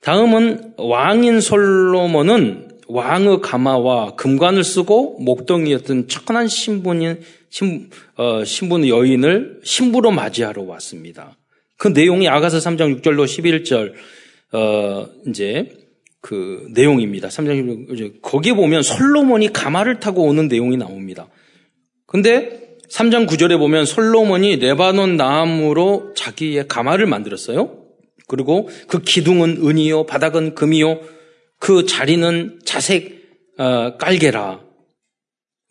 [0.00, 10.10] 다음은 왕인 솔로몬은 왕의 가마와 금관을 쓰고 목동이었던 천한 신분인 신, 어, 신분 여인을 신부로
[10.10, 11.36] 맞이하러 왔습니다.
[11.76, 13.92] 그 내용이 아가서 3장 6절로 11절
[14.52, 15.70] 어, 이제
[16.20, 17.28] 그 내용입니다.
[17.28, 21.28] 3장 6절 거기에 보면 솔로몬이 가마를 타고 오는 내용이 나옵니다.
[22.06, 27.76] 근데 3장 9절에 보면 솔로몬이 레바논 나무로 자기의 가마를 만들었어요.
[28.26, 31.00] 그리고 그 기둥은 은이요, 바닥은 금이요,
[31.60, 33.20] 그 자리는 자색
[33.58, 34.64] 어, 깔개라.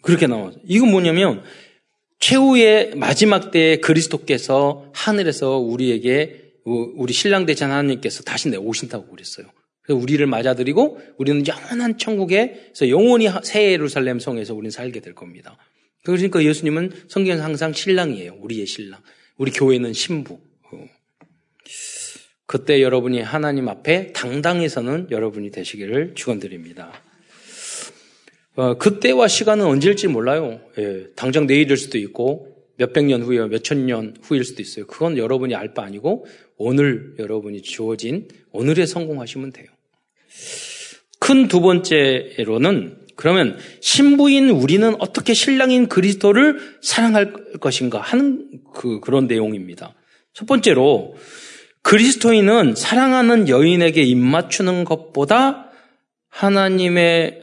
[0.01, 0.53] 그렇게 나와요.
[0.65, 1.43] 이건 뭐냐면
[2.19, 9.47] 최후의 마지막 때에 그리스도께서 하늘에서 우리에게 우리 신랑 대신 하나님께서 다시 내오신다고 그랬어요.
[9.81, 15.57] 그래서 우리를 맞아들이고 우리는 영원한 천국에서 영원히 새 예루살렘 성에서 우리는 살게 될 겁니다.
[16.03, 18.37] 그러니까 예수님은 성경에서 항상 신랑이에요.
[18.39, 19.01] 우리의 신랑.
[19.37, 20.39] 우리 교회는 신부.
[22.49, 26.91] 그때 여러분이 하나님 앞에 당당해서는 여러분이 되시기를 축원드립니다.
[28.55, 30.59] 어, 그때와 시간은 언제일지 몰라요.
[30.79, 34.87] 예, 당장 내일일 수도 있고 몇백 년 후에 몇천 년 후일 수도 있어요.
[34.87, 36.25] 그건 여러분이 알 바 아니고
[36.57, 39.67] 오늘 여러분이 주어진 오늘에 성공하시면 돼요.
[41.19, 49.93] 큰 두 번째로는 그러면 신부인 우리는 어떻게 신랑인 그리스도를 사랑할 것인가 하는 그 그런 내용입니다.
[50.33, 51.15] 첫 번째로
[51.81, 55.71] 그리스도인은 사랑하는 여인에게 입맞추는 것보다
[56.29, 57.41] 하나님의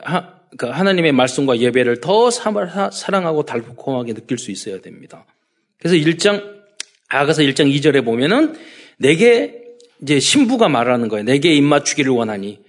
[0.59, 5.27] 그 하나님의 말씀과 예배를 더 사랑하고 달콤하게 느낄 수 있어야 됩니다.
[5.79, 6.57] 그래서 1장
[7.09, 8.57] 아가서 1장 2절에 보면은
[8.99, 9.63] 내게
[10.03, 11.25] 이제 신부가 말하는 거예요.
[11.25, 12.61] 내게 입맞추기를 원하니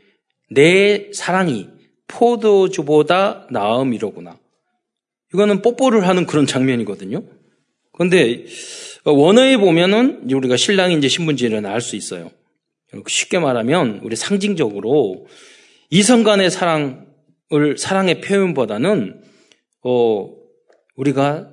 [0.49, 1.69] 내 사랑이
[2.08, 4.38] 포도주보다 나음이로구나.
[5.34, 7.21] 이거는 뽀뽀를 하는 그런 장면이거든요.
[7.93, 8.45] 그런데
[9.12, 12.32] 원어에 보면은 우리가 신랑인지 신분지를 알 수 있어요.
[13.08, 15.28] 쉽게 말하면 우리 상징적으로
[15.89, 19.22] 이성 간의 사랑을 사랑의 표현보다는
[19.84, 20.34] 어
[20.96, 21.50] 우리가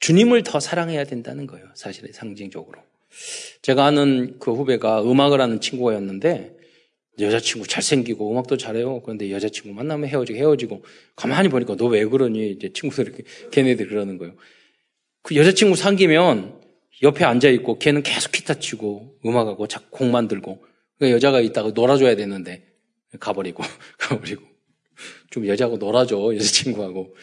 [0.00, 1.66] 주님을 더 사랑해야 된다는 거예요.
[1.74, 2.78] 사실은 상징적으로.
[3.62, 6.56] 제가 아는 그 후배가 음악을 하는 친구였는데
[7.18, 9.02] 여자친구 잘생기고 음악도 잘해요.
[9.02, 10.84] 그런데 여자친구 만나면 헤어지고 헤어지고
[11.16, 14.34] 가만히 보니까 너 왜 그러니 이제 친구들이 걔네들 그러는 거예요.
[15.22, 16.59] 그 여자친구 상기면
[17.02, 20.62] 옆에 앉아 있고 걔는 계속 기타 치고 음악하고 자꾸 곡 만들고
[20.98, 22.66] 그러니까 여자가 있다가 놀아줘야 되는데
[23.18, 23.62] 가버리고
[23.98, 24.42] 가버리고
[25.30, 27.14] 좀 여자하고 놀아줘 여자친구하고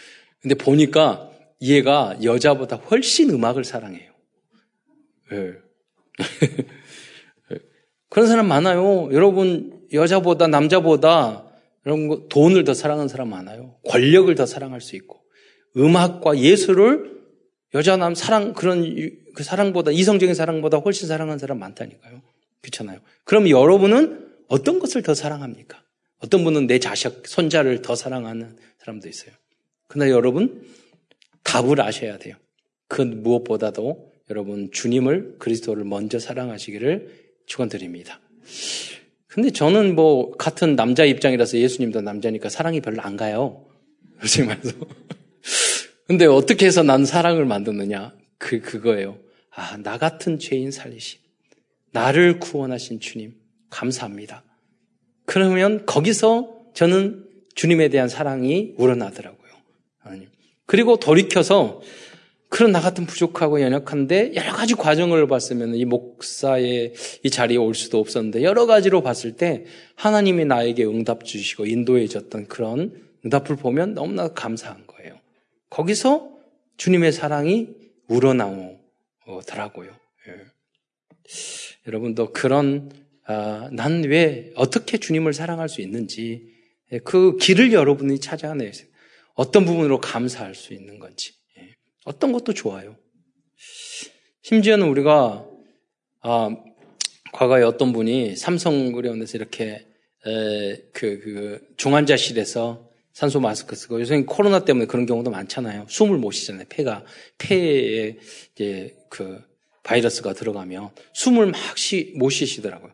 [0.41, 4.11] 근데 보니까 얘가 여자보다 훨씬 음악을 사랑해요.
[5.31, 5.53] 네.
[8.09, 9.09] 그런 사람 많아요.
[9.11, 11.45] 여러분 여자보다 남자보다
[11.85, 13.75] 여러분 돈을 더 사랑하는 사람 많아요.
[13.87, 15.21] 권력을 더 사랑할 수 있고
[15.75, 17.16] 음악과 예술을
[17.73, 18.95] 여자 남 사랑 그런
[19.33, 22.21] 그 사랑보다 이성적인 사랑보다 훨씬 사랑하는 사람 많다니까요.
[22.61, 22.99] 그렇잖아요.
[23.23, 25.83] 그럼 여러분은 어떤 것을 더 사랑합니까?
[26.19, 29.33] 어떤 분은 내 자식, 손자를 더 사랑하는 사람도 있어요.
[29.87, 30.65] 그러나 여러분
[31.43, 32.35] 답을 아셔야 돼요.
[32.87, 38.19] 그 무엇보다도 여러분 주님을 그리스도를 먼저 사랑하시기를 축원드립니다.
[39.27, 43.65] 근데 저는 뭐 같은 남자 입장이라서 예수님도 남자니까 사랑이 별로 안 가요.
[44.19, 44.73] 솔직히 말해서.
[46.07, 48.13] 근데 어떻게 해서 난 사랑을 만드느냐?
[48.37, 49.17] 그, 그거예요.
[49.51, 51.19] 아, 나 같은 죄인 살리심.
[51.91, 53.33] 나를 구원하신 주님,
[53.69, 54.43] 감사합니다.
[55.25, 59.51] 그러면 거기서 저는 주님에 대한 사랑이 우러나더라고요.
[59.99, 60.29] 하나님.
[60.65, 61.81] 그리고 돌이켜서
[62.49, 66.93] 그런 나 같은 부족하고 연약한데 여러 가지 과정을 봤으면 이 목사의
[67.23, 69.65] 이 자리에 올 수도 없었는데 여러 가지로 봤을 때
[69.95, 72.93] 하나님이 나에게 응답 주시고 인도해 줬던 그런
[73.25, 74.86] 응답을 보면 너무나 감사한
[75.69, 76.37] 거기서
[76.77, 77.69] 주님의 사랑이
[78.07, 79.91] 우러나오더라고요.
[80.27, 80.33] 예.
[81.87, 82.91] 여러분도 그런
[83.25, 86.47] 아, 난 왜 어떻게 주님을 사랑할 수 있는지
[86.93, 88.87] 예, 그 길을 여러분이 찾아내세요.
[89.33, 91.33] 어떤 부분으로 감사할 수 있는 건지.
[92.05, 92.95] 어떤 것도 좋아요.
[94.43, 95.45] 심지어는 우리가
[96.21, 96.55] 아,
[97.33, 99.85] 과거에 어떤 분이 삼성의료원에서 이렇게
[100.25, 102.86] 에, 그, 그 중환자실에서
[103.17, 105.87] 산소 마스크 쓰고 요새 코로나 때문에 그런 경우도 많잖아요.
[105.89, 106.65] 숨을 못 쉬잖아요.
[106.69, 107.03] 폐가
[107.39, 108.15] 폐에
[108.53, 109.41] 이제 그
[109.81, 112.93] 바이러스가 들어가면 숨을 막 쉬, 못 쉬시더라고요.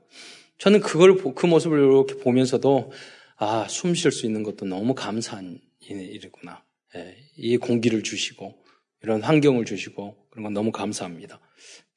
[0.60, 2.94] 저는 그걸 그 모습을 이렇게 보면서도
[3.36, 6.64] 아, 숨 쉴 수 있는 것도 너무 감사한 일이구나.
[6.96, 8.56] 예, 이 공기를 주시고
[9.02, 11.42] 이런 환경을 주시고 그런 건 너무 감사합니다.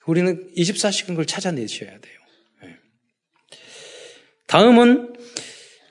[0.05, 2.19] 우리는 24시간 그걸 찾아내셔야 돼요.
[2.65, 2.75] 네.
[4.49, 5.16] 다음은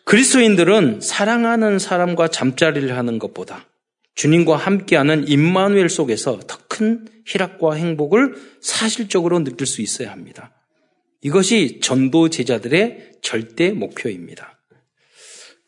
[0.05, 3.67] 그리스도인들은 사랑하는 사람과 잠자리를 하는 것보다
[4.15, 10.51] 주님과 함께하는 임마누엘 속에서 더 큰 희락과 행복을 사실적으로 느낄 수 있어야 합니다.
[11.21, 14.59] 이것이 전도 제자들의 절대 목표입니다.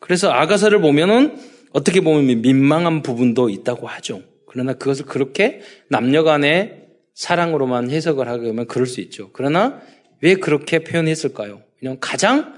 [0.00, 1.38] 그래서 아가서를 보면은
[1.72, 4.22] 어떻게 보면 민망한 부분도 있다고 하죠.
[4.46, 9.30] 그러나 그것을 그렇게 남녀 간의 사랑으로만 해석을 하면 그럴 수 있죠.
[9.32, 9.80] 그러나
[10.20, 11.62] 왜 그렇게 표현했을까요?
[11.80, 12.54] 왜냐하면 가장,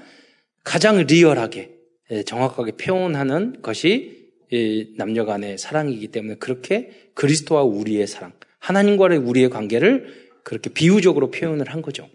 [0.65, 1.71] 가장 리얼하게,
[2.11, 4.21] 예, 정확하게 표현하는 것이
[4.97, 11.83] 남녀 간의 사랑이기 때문에 그렇게 그리스도와 우리의 사랑, 하나님과의 우리의 관계를 그렇게 비유적으로 표현을 한
[11.83, 12.09] 거죠.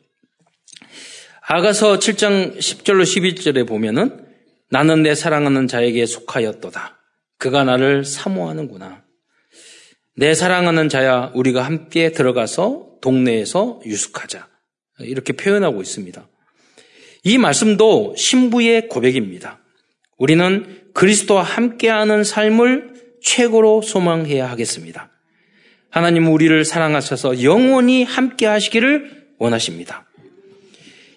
[1.48, 4.26] 아가서 7장 10절로 11절에 보면은
[4.70, 7.00] 나는 내 사랑하는 자에게 속하였도다.
[7.38, 9.04] 그가 나를 사모하는구나.
[10.18, 14.48] 내 사랑하는 자야 우리가 함께 들어가서 동네에서 유숙하자.
[15.00, 16.28] 이렇게 표현하고 있습니다.
[17.26, 19.60] 이 말씀도 신부의 고백입니다.
[20.18, 25.10] 우리는 그리스도와 함께하는 삶을 최고로 소망해야 하겠습니다.
[25.90, 30.06] 하나님 우리를 사랑하셔서 영원히 함께 하시기를 원하십니다.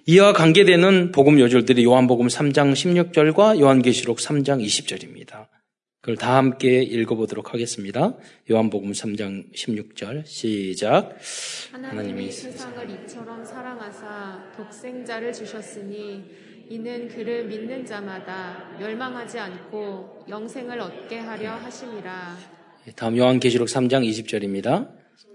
[0.06, 5.37] 이와 관계되는 복음 요절들이 요한복음 3장 16절과 요한계시록 3장 20절입니다.
[6.00, 8.14] 그걸 다 함께 읽어보도록 하겠습니다.
[8.48, 11.18] 요한복음 3장 16절 시작.
[11.72, 16.24] 하나님이 세상을 이처럼 사랑하사 독생자를 주셨으니
[16.70, 22.36] 이는 그를 믿는 자마다 멸망하지 않고 영생을 얻게 하려 하심이라.
[22.94, 24.88] 다음 요한계시록 3장 20절입니다.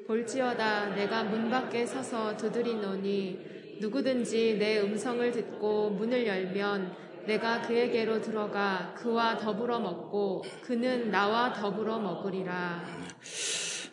[0.07, 8.93] 볼지어다 내가 문 밖에 서서 두드리노니 누구든지 내 음성을 듣고 문을 열면 내가 그에게로 들어가
[8.97, 12.83] 그와 더불어 먹고 그는 나와 더불어 먹으리라.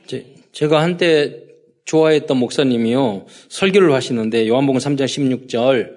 [0.07, 1.45] 제, 제가 한때
[1.85, 3.27] 좋아했던 목사님이요.
[3.49, 5.97] 설교를 하시는데 요한복음 3장 16절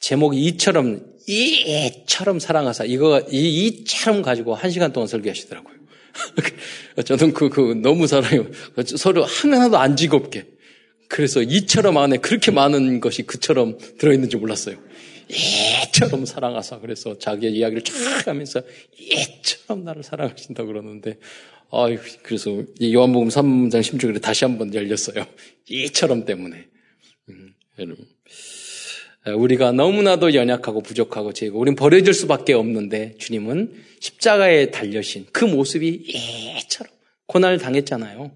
[0.00, 5.76] 제목이 이처럼 이처럼 사랑하사 이거 이 이처럼 가지고 한 시간 동안 설교하시더라고요.
[7.04, 8.46] 저는 그, 그 너무 사랑해요.
[8.96, 10.46] 서로 하나도 안 즐겁게.
[11.08, 14.76] 그래서 이처럼 안에 그렇게 많은 것이 그처럼 들어있는지 몰랐어요.
[15.30, 18.62] 얘처럼 사랑하사 그래서 자기의 이야기를 쫙 하면서
[19.00, 21.18] 얘처럼 나를 사랑하신다 그러는데
[21.70, 21.86] 아
[22.22, 25.26] 그래서 요한복음 3장 16절에 다시 한번 열렸어요.
[25.70, 26.66] 얘처럼 때문에
[27.28, 27.54] 음,
[29.36, 36.06] 우리가 너무나도 연약하고 부족하고 죄고 우린 버려질 수밖에 없는데 주님은 십자가에 달려신 그 모습이
[36.54, 36.92] 얘처럼
[37.26, 38.30] 고난을 당했잖아요.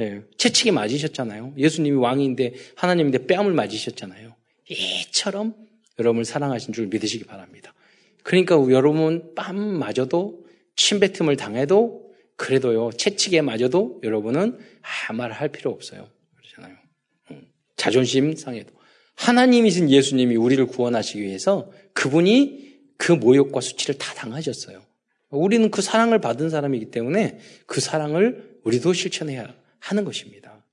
[0.00, 1.54] 예, 채찍에 맞으셨잖아요.
[1.56, 4.34] 예수님이 왕인데 하나님인데 뺨을 맞으셨잖아요.
[4.70, 5.54] 얘처럼
[5.98, 7.74] 여러분을 사랑하신 줄 믿으시기 바랍니다.
[8.22, 10.44] 그러니까 여러분 뺨 맞아도
[10.76, 14.58] 침뱉음을 당해도 그래도요 채찍에 맞아도 여러분은
[15.08, 16.08] 아무 말 할 필요 없어요.
[16.36, 16.76] 그렇잖아요.
[17.76, 18.72] 자존심 상해도
[19.14, 22.66] 하나님이신 예수님이 우리를 구원하시기 위해서 그분이
[22.98, 24.82] 그 모욕과 수치를 다 당하셨어요.
[25.30, 30.64] 우리는 그 사랑을 받은 사람이기 때문에 그 사랑을 우리도 실천해야 하는 것입니다.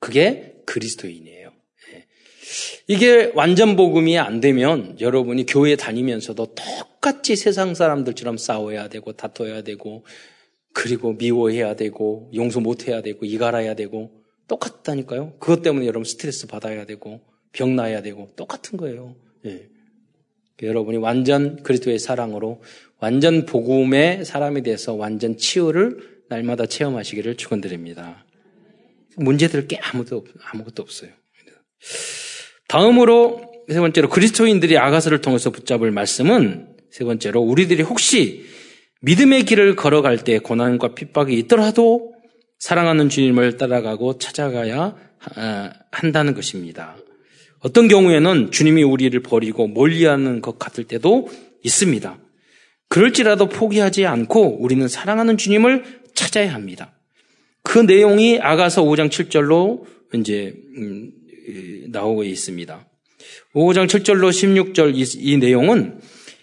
[0.00, 1.37] 그게 그리스도인이에요.
[2.90, 2.94] 예.
[2.94, 10.04] 이게 완전 복음이 안 되면 여러분이 교회 다니면서도 똑같이 세상 사람들처럼 싸워야 되고 다퉈야 되고
[10.72, 14.10] 그리고 미워해야 되고 용서 못 해야 되고 이갈아야 되고
[14.48, 15.34] 똑같다니까요.
[15.38, 17.20] 그것 때문에 여러분 스트레스 받아야 되고
[17.52, 19.16] 병 나야 되고 똑같은 거예요.
[19.44, 19.68] 예.
[20.62, 22.62] 여러분이 완전 그리스도의 사랑으로
[22.98, 28.24] 완전 복음의 사람이 돼서 완전 치유를 날마다 체험하시기를 축원드립니다.
[29.16, 31.10] 문제될 게 아무도 아무것도 없어요.
[32.68, 38.46] 다음으로 세 번째로 그리스도인들이 아가서를 통해서 붙잡을 말씀은 세 번째로 우리들이 혹시
[39.00, 42.14] 믿음의 길을 걸어갈 때 고난과 핍박이 있더라도
[42.58, 44.96] 사랑하는 주님을 따라가고 찾아가야
[45.90, 46.96] 한다는 것입니다.
[47.60, 51.28] 어떤 경우에는 주님이 우리를 버리고 멀리하는 것 같을 때도
[51.62, 52.18] 있습니다.
[52.88, 56.92] 그럴지라도 포기하지 않고 우리는 사랑하는 주님을 찾아야 합니다.
[57.62, 61.12] 그 내용이 아가서 5장 7절로 이제 음,
[61.88, 62.86] 나오고 있습니다.
[63.54, 66.00] 5장 7절로 16절 이, 이 내용은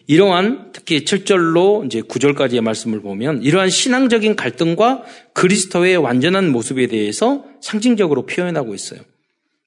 [0.08, 8.26] 이러한 특히 7절로 이제 9절까지의 말씀을 보면 이러한 신앙적인 갈등과 그리스도의 완전한 모습에 대해서 상징적으로
[8.26, 9.00] 표현하고 있어요.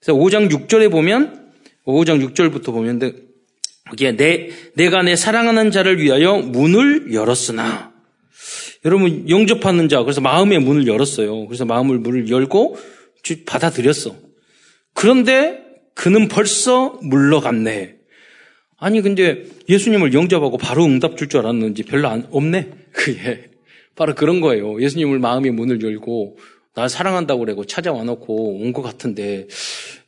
[0.00, 1.50] 그래서 5장 6절에 보면
[1.86, 3.00] 5장 6절부터 보면
[3.88, 7.92] 거기에 내 내가 내 사랑하는 자를 위하여 문을 열었으나
[8.84, 11.46] 여러분 영접하는 자 그래서 마음의 문을 열었어요.
[11.46, 12.76] 그래서 마음을 문을 열고
[13.46, 14.27] 받아들였어.
[14.98, 15.62] 그런데
[15.94, 17.94] 그는 벌써 물러갔네.
[18.78, 22.70] 아니 근데 예수님을 영접하고 바로 응답 줄 줄 알았는지 별로 안, 없네.
[22.92, 23.50] 그게
[23.94, 24.80] 바로 그런 거예요.
[24.82, 26.38] 예수님을 마음의 문을 열고
[26.74, 29.46] 날 사랑한다고 그러고 찾아와 놓고 온 것 같은데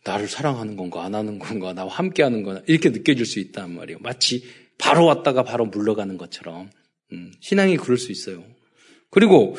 [0.05, 3.99] 나를 사랑하는 건가 안 하는 건가 나와 함께 하는 거나 이렇게 느껴질 수 있단 말이에요.
[4.01, 4.43] 마치
[4.79, 6.69] 바로 왔다가 바로 물러가는 것처럼
[7.13, 8.43] 음, 신앙이 그럴 수 있어요.
[9.11, 9.57] 그리고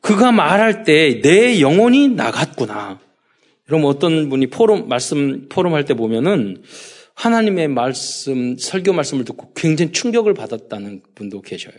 [0.00, 2.98] 그가 말할 때 내 영혼이 나갔구나.
[3.70, 6.60] 그럼 어떤 분이 포럼 말씀 포럼 할 때 보면은
[7.14, 11.74] 하나님의 말씀 설교 말씀을 듣고 굉장히 충격을 받았다는 분도 계셔요.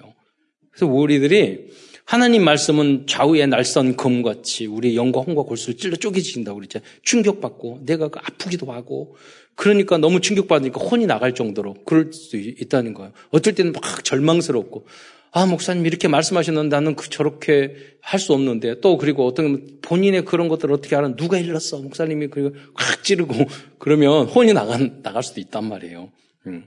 [0.72, 1.68] 그래서 우리들이
[2.06, 6.80] 하나님 말씀은 좌우의 날선 검같이 우리의 영과 혼과 골수를 찔러 쪼개진다고 그랬죠.
[7.04, 9.18] 충격받고 내가 그 아프기도 하고
[9.56, 13.12] 그러니까 너무 충격받으니까 혼이 나갈 정도로 그럴 수 있다는 거예요.
[13.32, 14.86] 어떨 때는 막 절망스럽고
[15.34, 20.48] 아, 목사님 이렇게 말씀하셨는데 나는 그 저렇게 할 수 없는데 또 그리고 어떤 본인의 그런
[20.50, 21.78] 것들을 어떻게 하는 누가 일렀어?
[21.82, 23.34] 목사님이 그리고 꽉 찌르고
[23.80, 26.12] 그러면 혼이 나가, 나갈 수도 있단 말이에요.
[26.48, 26.66] 음.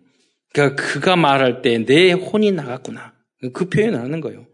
[0.53, 3.13] 그러니까 그가 말할 때 내 혼이 나갔구나.
[3.53, 4.47] 그 표현을 하는 거예요.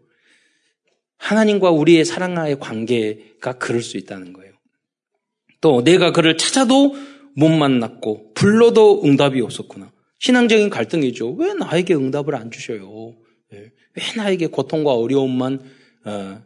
[1.17, 4.51] 하나님과 우리의 사랑과의 관계가 그럴 수 있다는 거예요.
[5.61, 6.95] 또 내가 그를 찾아도
[7.35, 9.91] 못 만났고 불러도 응답이 없었구나.
[10.19, 11.31] 신앙적인 갈등이죠.
[11.33, 13.13] 왜 나에게 응답을 안 주셔요?
[13.53, 13.57] 예.
[13.57, 15.59] 왜 나에게 고통과 어려움만
[16.05, 16.43] 어,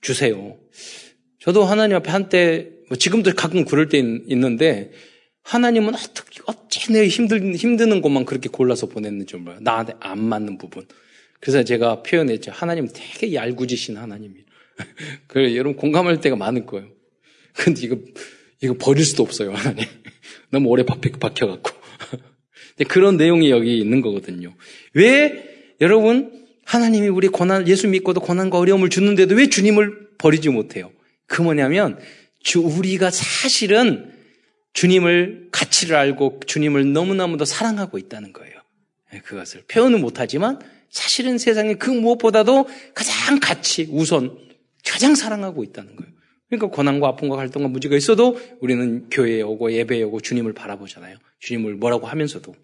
[0.00, 0.58] 주세요?
[1.38, 4.92] 저도 하나님 앞에 한때 뭐 지금도 가끔 그럴 때 있는데
[5.42, 9.60] 하나님은 어떻게 어째 내 힘들 힘드는 것만 그렇게 골라서 보냈는지 몰라요.
[9.60, 10.86] 나한테 안 맞는 부분.
[11.40, 12.50] 그래서 제가 표현했죠.
[12.50, 14.44] 하나님 되게 얄궂으신 하나님이에요.
[15.28, 16.88] 그래 여러분 공감할 때가 많을 거예요.
[17.54, 17.98] 근데 이거
[18.60, 19.84] 이거 버릴 수도 없어요, 하나님.
[20.50, 21.70] 너무 오래 박혀 갖고.
[22.88, 24.54] 그런 내용이 여기 있는 거거든요.
[24.94, 30.90] 왜 여러분 하나님이 우리 고난 예수 믿고도 고난과 어려움을 주는데도 왜 주님을 버리지 못해요?
[31.26, 31.98] 그 뭐냐면
[32.40, 34.12] 주 우리가 사실은
[34.72, 38.54] 주님을 가치를 알고 주님을 너무너무도 사랑하고 있다는 거예요.
[39.12, 40.60] 네, 그것을 표현은 못하지만
[40.90, 44.36] 사실은 세상에 그 무엇보다도 가장 가치 우선
[44.84, 46.12] 가장 사랑하고 있다는 거예요.
[46.48, 51.16] 그러니까 고난과 아픔과 갈등과 문제가 있어도 우리는 교회에 오고 예배에 오고 주님을 바라보잖아요.
[51.40, 52.54] 주님을 뭐라고 하면서도.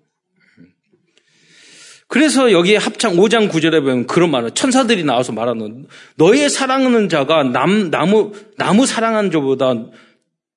[2.12, 5.86] 그래서 여기에 합창 5장 9절에 보면 그런 말을 천사들이 나와서 말하는
[6.16, 9.86] 너의 사랑하는 자가 남, 나무, 나무 사랑하는 자보다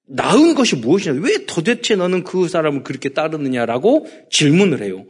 [0.05, 1.21] 나은 것이 무엇이냐?
[1.21, 5.05] 왜 도대체 너는 그 사람을 그렇게 따르느냐라고 질문을 해요.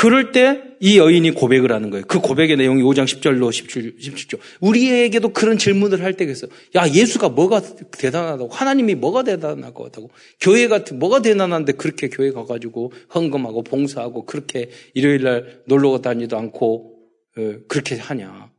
[0.00, 2.06] 그럴 때 이 여인이 고백을 하는 거예요.
[2.08, 4.38] 그 고백의 내용이 5장 10절로 17, 17절.
[4.60, 6.50] 우리에게도 그런 질문을 할 때가 있어요.
[6.74, 7.60] 야, 예수가 뭐가
[7.92, 8.48] 대단하다고?
[8.48, 10.10] 하나님이 뭐가 대단하다고?
[10.40, 16.94] 교회 같은, 뭐가 대단한데 그렇게 교회 가가지고 헌금하고 봉사하고 그렇게 일요일날 놀러 다니도 않고,
[17.36, 18.50] 어, 그렇게 하냐.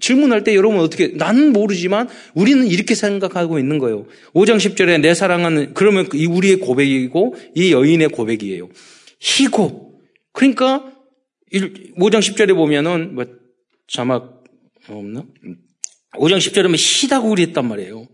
[0.00, 4.06] 질문할 때 여러분 어떻게, 나는 모르지만 우리는 이렇게 생각하고 있는 거예요.
[4.34, 8.68] 5장 10절에 내 사랑하는, 그러면 이 우리의 고백이고 이 여인의 고백이에요.
[9.20, 9.87] 희고,
[10.38, 10.92] 그러니까
[11.52, 13.26] 5장 10절에 보면은 뭐
[13.88, 14.44] 자막
[14.88, 15.26] 없나?
[16.12, 18.06] 5장 10절에 보면 시다고 그랬단 말이에요.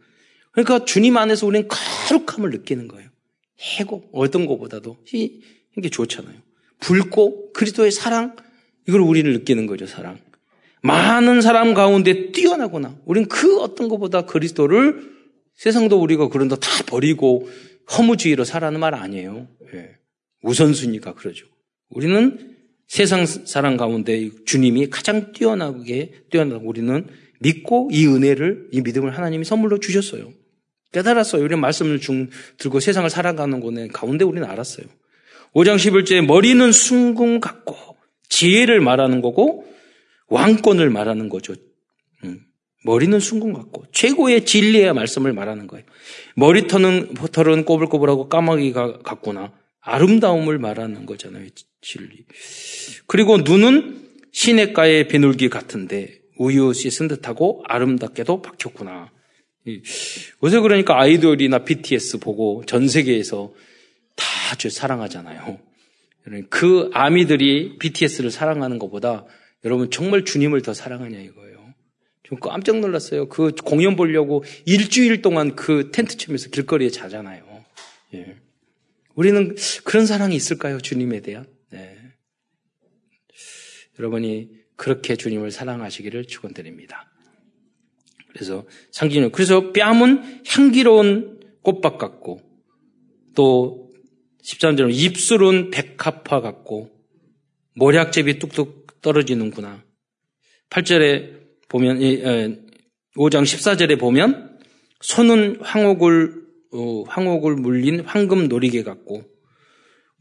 [0.53, 3.11] 그러니까 주님 안에서 우리는 거룩함을 느끼는 거예요.
[3.79, 6.35] 해고 어떤 것보다도 이게 좋잖아요.
[6.81, 8.37] 붉고 그리스도의 사랑
[8.89, 9.87] 이걸 우리는 느끼는 거죠.
[9.87, 10.19] 사랑.
[10.83, 12.99] 많은 사람 가운데 뛰어나구나.
[13.05, 15.13] 우리는 그 어떤 것보다 그리스도를
[15.57, 17.51] 세상도 우리가 그런다 다 버리고
[17.93, 19.47] 허무주의로 살아는 말 아니에요.
[19.75, 19.97] 예.
[20.41, 21.54] 우선순위가 그러죠.
[21.95, 22.55] 우리는
[22.87, 27.07] 세상 사람 가운데 주님이 가장 뛰어나게 뛰어나고 우리는
[27.41, 30.33] 믿고 이 은혜를 이 믿음을 하나님이 선물로 주셨어요.
[30.93, 31.43] 깨달았어요.
[31.43, 32.29] 우리 말씀을 중,
[32.59, 34.87] 들고 세상을 살아가는 거는 가운데 우리는 알았어요.
[35.55, 37.77] 5장 11절에 머리는 순금 같고
[38.29, 39.67] 지혜를 말하는 거고
[40.29, 41.55] 왕권을 말하는 거죠.
[42.25, 42.41] 음.
[42.85, 45.85] 머리는 순금 같고 최고의 진리의 말씀을 말하는 거예요.
[46.37, 49.53] 머리털은 털은 꼬불꼬불하고 까마귀가 같구나.
[49.85, 51.47] 아름다움을 말하는 거잖아요.
[51.81, 52.25] 진리.
[53.07, 59.13] 그리고 눈은 시냇가의 비둘기 같은데 우유 씻은 듯하고 아름답게도 박혔구나.
[60.43, 63.53] 요새 그러니까 아이돌이나 BTS 보고 전 세계에서
[64.17, 65.59] 다 아주 사랑하잖아요.
[66.49, 69.27] 그 아미들이 BTS를 사랑하는 것보다
[69.65, 71.75] 여러분 정말 주님을 더 사랑하냐 이거예요.
[72.23, 73.29] 좀 깜짝 놀랐어요.
[73.29, 77.65] 그 공연 보려고 일주일 동안 그 텐트 치면서 길거리에 자잖아요.
[78.15, 78.37] 예.
[79.15, 79.55] 우리는
[79.85, 80.79] 그런 사랑이 있을까요?
[80.81, 81.47] 주님에 대한?
[81.71, 81.97] 네.
[83.99, 87.11] 여러분이 그렇게 주님을 사랑하시기를 축원드립니다.
[88.33, 92.41] 그래서 상징은 그래서 뺨은 향기로운 꽃밭 같고
[93.35, 93.93] 또
[94.43, 96.91] 13절은 입술은 백합화 같고
[97.77, 99.85] 모략즙이 뚝뚝 떨어지는구나.
[100.71, 104.59] 8절에 보면 5장 14절에 보면
[105.01, 106.44] 손은 황옥을 어,
[107.07, 109.23] 황옥을 물린 황금 놀이개 같고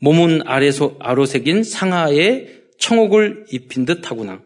[0.02, 2.48] 몸은 아래서 아로색인 상하에
[2.78, 4.42] 청옥을 입힌 듯 하구나.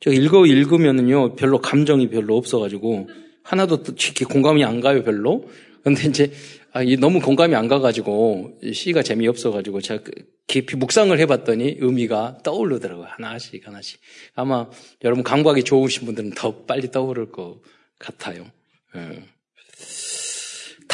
[0.00, 3.08] 저 읽어 읽으면은요 별로 감정이 별로 없어가지고
[3.42, 5.48] 하나도 이렇게 공감이 안 가요 별로.
[5.82, 6.32] 근데 이제
[6.72, 10.10] 아, 너무 공감이 안 가가지고 시가 재미없어가지고 제가 그
[10.46, 14.00] 깊이 묵상을 해봤더니 의미가 떠오르더라고요 하나씩 하나씩.
[14.34, 14.68] 아마
[15.04, 17.60] 여러분 감각이 좋으신 분들은 더 빨리 떠오를 것
[17.98, 18.46] 같아요.
[18.96, 19.22] 예.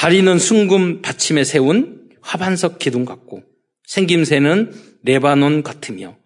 [0.01, 3.43] 다리는 순금 받침에 세운 화반석 기둥 같고
[3.85, 4.73] 생김새는
[5.03, 6.17] 레바논 같으며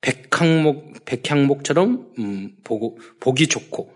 [0.00, 3.92] 백향목 백향목처럼 음, 보고 보기 좋고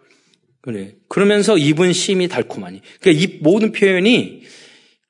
[0.60, 4.42] 그래 그러면서 입은 심이 달콤하니 그러니까 이 모든 표현이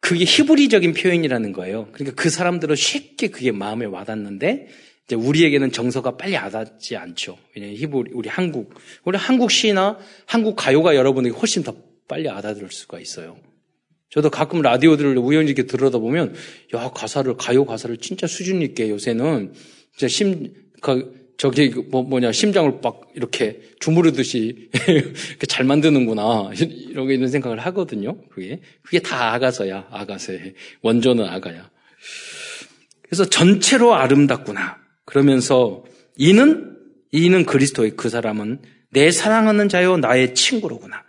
[0.00, 1.88] 그게 히브리적인 표현이라는 거예요.
[1.92, 4.68] 그러니까 그 사람들은 쉽게 그게 마음에 와닿는데
[5.06, 7.38] 이제 우리에게는 정서가 빨리 와닿지 않죠.
[7.54, 8.74] 왜냐하면 히브리 우리 한국
[9.04, 11.74] 우리 한국 시나 한국 가요가 여러분에게 훨씬 더
[12.06, 13.38] 빨리 알아들을 수가 있어요.
[14.10, 16.34] 저도 가끔 라디오들을 우연히 이렇게 들어다 보면,
[16.74, 19.52] 야, 가사를, 가요 가사를 진짜 수준 있게 요새는
[19.92, 24.70] 진짜 심, 그, 저기 뭐 뭐냐 심장을 막 이렇게 주무르듯이
[25.48, 28.18] 잘 만드는구나 이런 게 있는 생각을 하거든요.
[28.28, 31.70] 그게 그게 다 아가서야 아가서의 원조는 아가야.
[33.02, 34.78] 그래서 전체로 아름답구나.
[35.04, 35.84] 그러면서
[36.16, 36.76] 이는
[37.12, 41.04] 이는 그리스도의 그 사람은 내 사랑하는 자요 나의 친구로구나.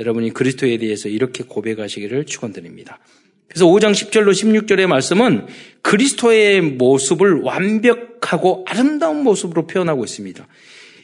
[0.00, 3.00] 여러분이 그리스도에 대해서 이렇게 고백하시기를 축원드립니다.
[3.48, 5.46] 그래서 5장 10절로 16절의 말씀은
[5.82, 10.46] 그리스도의 모습을 완벽하고 아름다운 모습으로 표현하고 있습니다.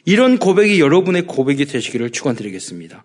[0.05, 3.03] 이런 고백이 여러분의 고백이 되시기를 축원드리겠습니다.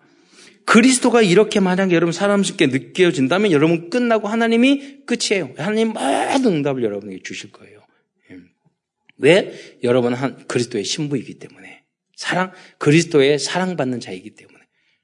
[0.65, 5.53] 그리스도가 이렇게 만약 여러분 사람스럽게 느껴진다면 여러분 끝나고 하나님이 끝이에요.
[5.57, 7.81] 하나님 모든 응답을 여러분에게 주실 거예요.
[8.31, 8.37] 예.
[9.17, 9.77] 왜?
[9.83, 11.81] 여러분은 한 그리스도의 신부이기 때문에
[12.15, 14.60] 사랑 그리스도의 사랑받는 자이기 때문에.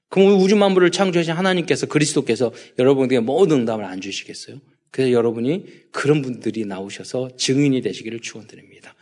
[0.10, 4.60] 그럼 우주 만물을 창조하신 하나님께서 그리스도께서 여러분에게 모든 응답을 안 주시겠어요?
[4.92, 8.96] 그래서 여러분이 그런 분들이 나오셔서 증인이 되시기를 축원드립니다.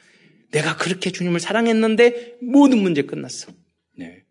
[0.51, 3.51] 내가 그렇게 주님을 사랑했는데 모든 문제 끝났어.
[3.97, 4.24] 네.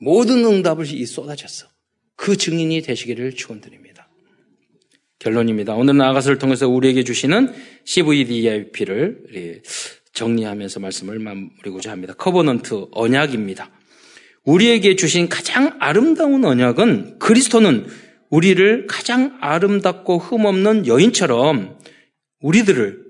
[0.00, 1.66] 모든 응답을 쏟아졌어.
[2.16, 4.08] 그 증인이 되시기를 축원드립니다.
[5.18, 5.74] 결론입니다.
[5.74, 9.62] 오늘 나아가서를 통해서 우리에게 주시는 CVDIP를
[10.12, 12.14] 정리하면서 말씀을 마무리고자 합니다.
[12.14, 13.70] Covenant 언약입니다.
[14.46, 17.86] 우리에게 주신 가장 아름다운 언약은 그리스도는
[18.30, 21.78] 우리를 가장 아름답고 흠없는 여인처럼
[22.40, 23.04] 우리들을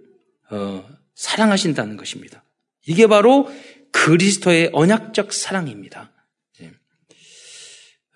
[0.51, 2.43] 어, 사랑하신다는 것입니다.
[2.87, 3.49] 이게 바로
[3.93, 6.12] 그리스도의 언약적 사랑입니다.
[6.62, 6.72] 예.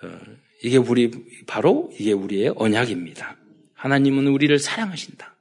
[0.03, 0.19] 어,
[0.63, 1.11] 이게 우리
[1.47, 3.37] 바로 이게 우리의 언약입니다.
[3.75, 5.37] 하나님은 우리를 사랑하신다.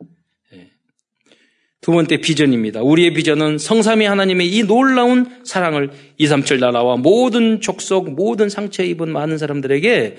[1.90, 2.84] 두 번째 비전입니다.
[2.84, 8.84] 우리의 비전은 성삼위 하나님의 이 놀라운 사랑을 2, 3, 7 나라와 모든 족속, 모든 상처
[8.84, 10.18] 입은 많은 사람들에게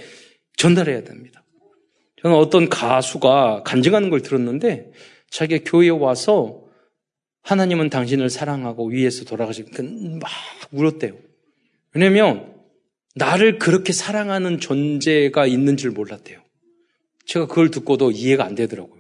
[0.57, 1.45] 전달해야 됩니다.
[2.21, 4.91] 저는 어떤 가수가 간증하는 걸 들었는데
[5.31, 6.64] 자기 교회에 와서
[7.43, 9.85] 하나님은 당신을 사랑하고 위에서 돌아가시니까
[10.21, 10.29] 막
[10.73, 11.12] 울었대요.
[11.95, 12.53] 왜냐면
[13.14, 16.41] 나를 그렇게 사랑하는 존재가 있는 줄 몰랐대요.
[17.27, 19.00] 제가 그걸 듣고도 이해가 안 되더라고요.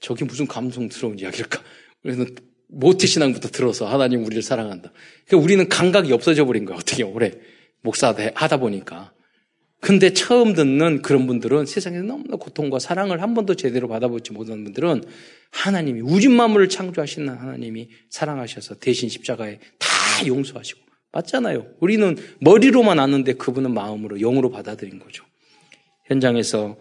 [0.00, 1.62] 저게 무슨 감성스러운 이야기일까?
[2.02, 2.24] 그래서
[2.68, 4.92] 모태신앙부터 들어서 하나님 우리를 사랑한다.
[5.26, 6.76] 그러니까 우리는 감각이 없어져 버린 거야.
[6.76, 7.32] 어떻게 오래
[7.82, 9.12] 목사 하다 보니까.
[9.80, 15.04] 근데 처음 듣는 그런 분들은 세상에서 너무나 고통과 사랑을 한 번도 제대로 받아보지 못한 분들은
[15.52, 20.80] 하나님이 우주 만물을 창조하시는 하나님이 사랑하셔서 대신 십자가에 다 용서하시고
[21.12, 21.66] 맞잖아요.
[21.80, 25.24] 우리는 머리로만 아는데 그분은 마음으로 영으로 받아들인 거죠.
[26.06, 26.78] 현장에서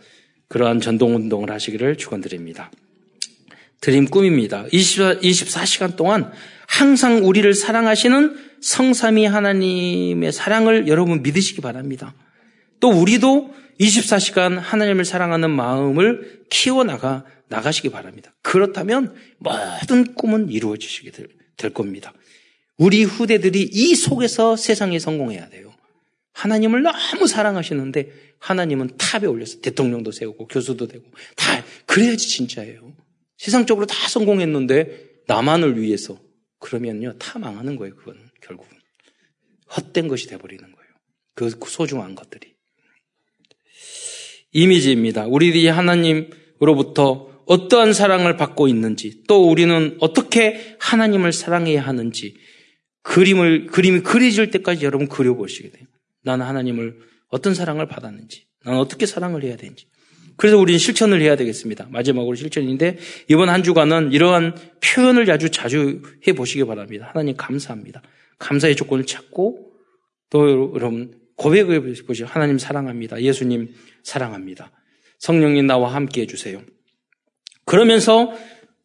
[0.48, 2.72] 그러한 전동 운동을 하시기를 축원드립니다.
[3.82, 4.66] 드림 꿈입니다.
[4.72, 6.32] 24, 시간 동안
[6.68, 12.16] 항상 우리를 사랑하시는 성삼위 하나님의 사랑을 여러분 믿으시기 바랍니다.
[12.80, 18.34] 또 우리도 24시간 하나님을 사랑하는 마음을 키워나가 나가시기 바랍니다.
[18.42, 22.14] 그렇다면 모든 꿈은 이루어지시게 될, 될 겁니다.
[22.78, 25.74] 우리 후대들이 이 속에서 세상에 성공해야 돼요.
[26.34, 31.04] 하나님을 너무 사랑하시는데 하나님은 탑에 올려서 대통령도 세우고 교수도 되고
[31.36, 32.94] 다 그래야지 진짜예요.
[33.38, 36.20] 세상적으로 다 성공했는데 나만을 위해서
[36.60, 37.96] 그러면요 다 망하는 거예요.
[37.96, 38.72] 그건 결국은
[39.76, 40.90] 헛된 것이 돼버리는 거예요.
[41.36, 42.54] 그 소중한 것들이
[44.52, 45.26] 이미지입니다.
[45.26, 52.36] 우리들이 하나님으로부터 어떠한 사랑을 받고 있는지 또 우리는 어떻게 하나님을 사랑해야 하는지
[53.06, 55.86] 그림을 그림이 그려질 때까지 여러분 그려보시게 돼요.
[56.24, 59.88] 나는 하나님을 어떤 사랑을 받았는지, 나는 어떻게 사랑을 해야 되는지.
[60.38, 61.88] 그래서 우리는 실천을 해야 되겠습니다.
[61.90, 62.98] 마지막으로 실천인데
[63.30, 67.10] 이번 한 주간은 이러한 표현을 아주 자주 해 보시기 바랍니다.
[67.14, 68.02] 하나님 감사합니다.
[68.40, 69.72] 감사의 조건을 찾고
[70.30, 72.26] 또 여러분 고백해 보시죠.
[72.26, 73.22] 하나님 사랑합니다.
[73.22, 73.74] 예수님
[74.04, 74.72] 사랑합니다.
[75.20, 76.62] 성령님 나와 함께 해주세요.
[77.66, 78.34] 그러면서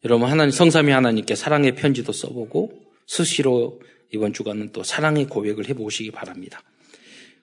[0.05, 2.71] 여러분 하나님 성삼위 하나님께 사랑의 편지도 써보고
[3.05, 3.81] 수시로
[4.13, 6.61] 이번 주간은 또 사랑의 고백을 해보시기 바랍니다.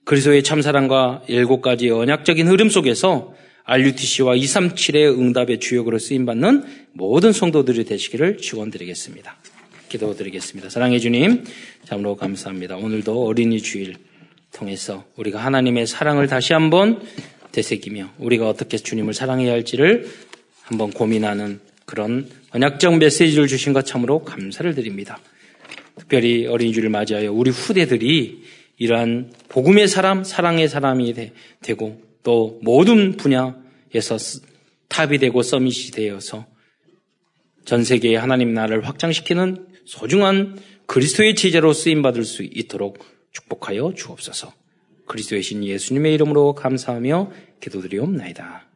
[0.04, 3.34] 그리스도의 참사랑과 일곱 가지 언약적인 흐름 속에서
[3.70, 6.64] RUTC와 237의 응답의 주역으로 쓰임받는
[6.94, 9.36] 모든 성도들이 되시기를 축원드리겠습니다.
[9.90, 10.70] 기도드리겠습니다.
[10.70, 11.44] 사랑해 주님,
[11.84, 12.76] 참으로 감사합니다.
[12.76, 13.96] 오늘도 어린이 주일
[14.52, 17.02] 통해서 우리가 하나님의 사랑을 다시 한번
[17.52, 20.08] 되새기며 우리가 어떻게 주님을 사랑해야 할지를
[20.62, 25.18] 한번 고민하는 그런 언약적 메시지를 주신 것 참으로 감사를 드립니다.
[25.98, 28.44] 특별히 어린이 주를 맞이하여 우리 후대들이
[28.78, 31.14] 이러한 복음의 사람, 사랑의 사람이
[31.60, 34.18] 되고 또 모든 분야에서
[34.88, 36.44] 탑이 되고 서밋이 되어서
[37.64, 42.98] 전 세계에 하나님 나라를 확장시키는 소중한 그리스도의 제자로 쓰임 받을 수 있도록
[43.32, 44.52] 축복하여 주옵소서.
[45.06, 48.67] 그리스도의 신 예수님의 이름으로 감사하며 기도드리옵나이다.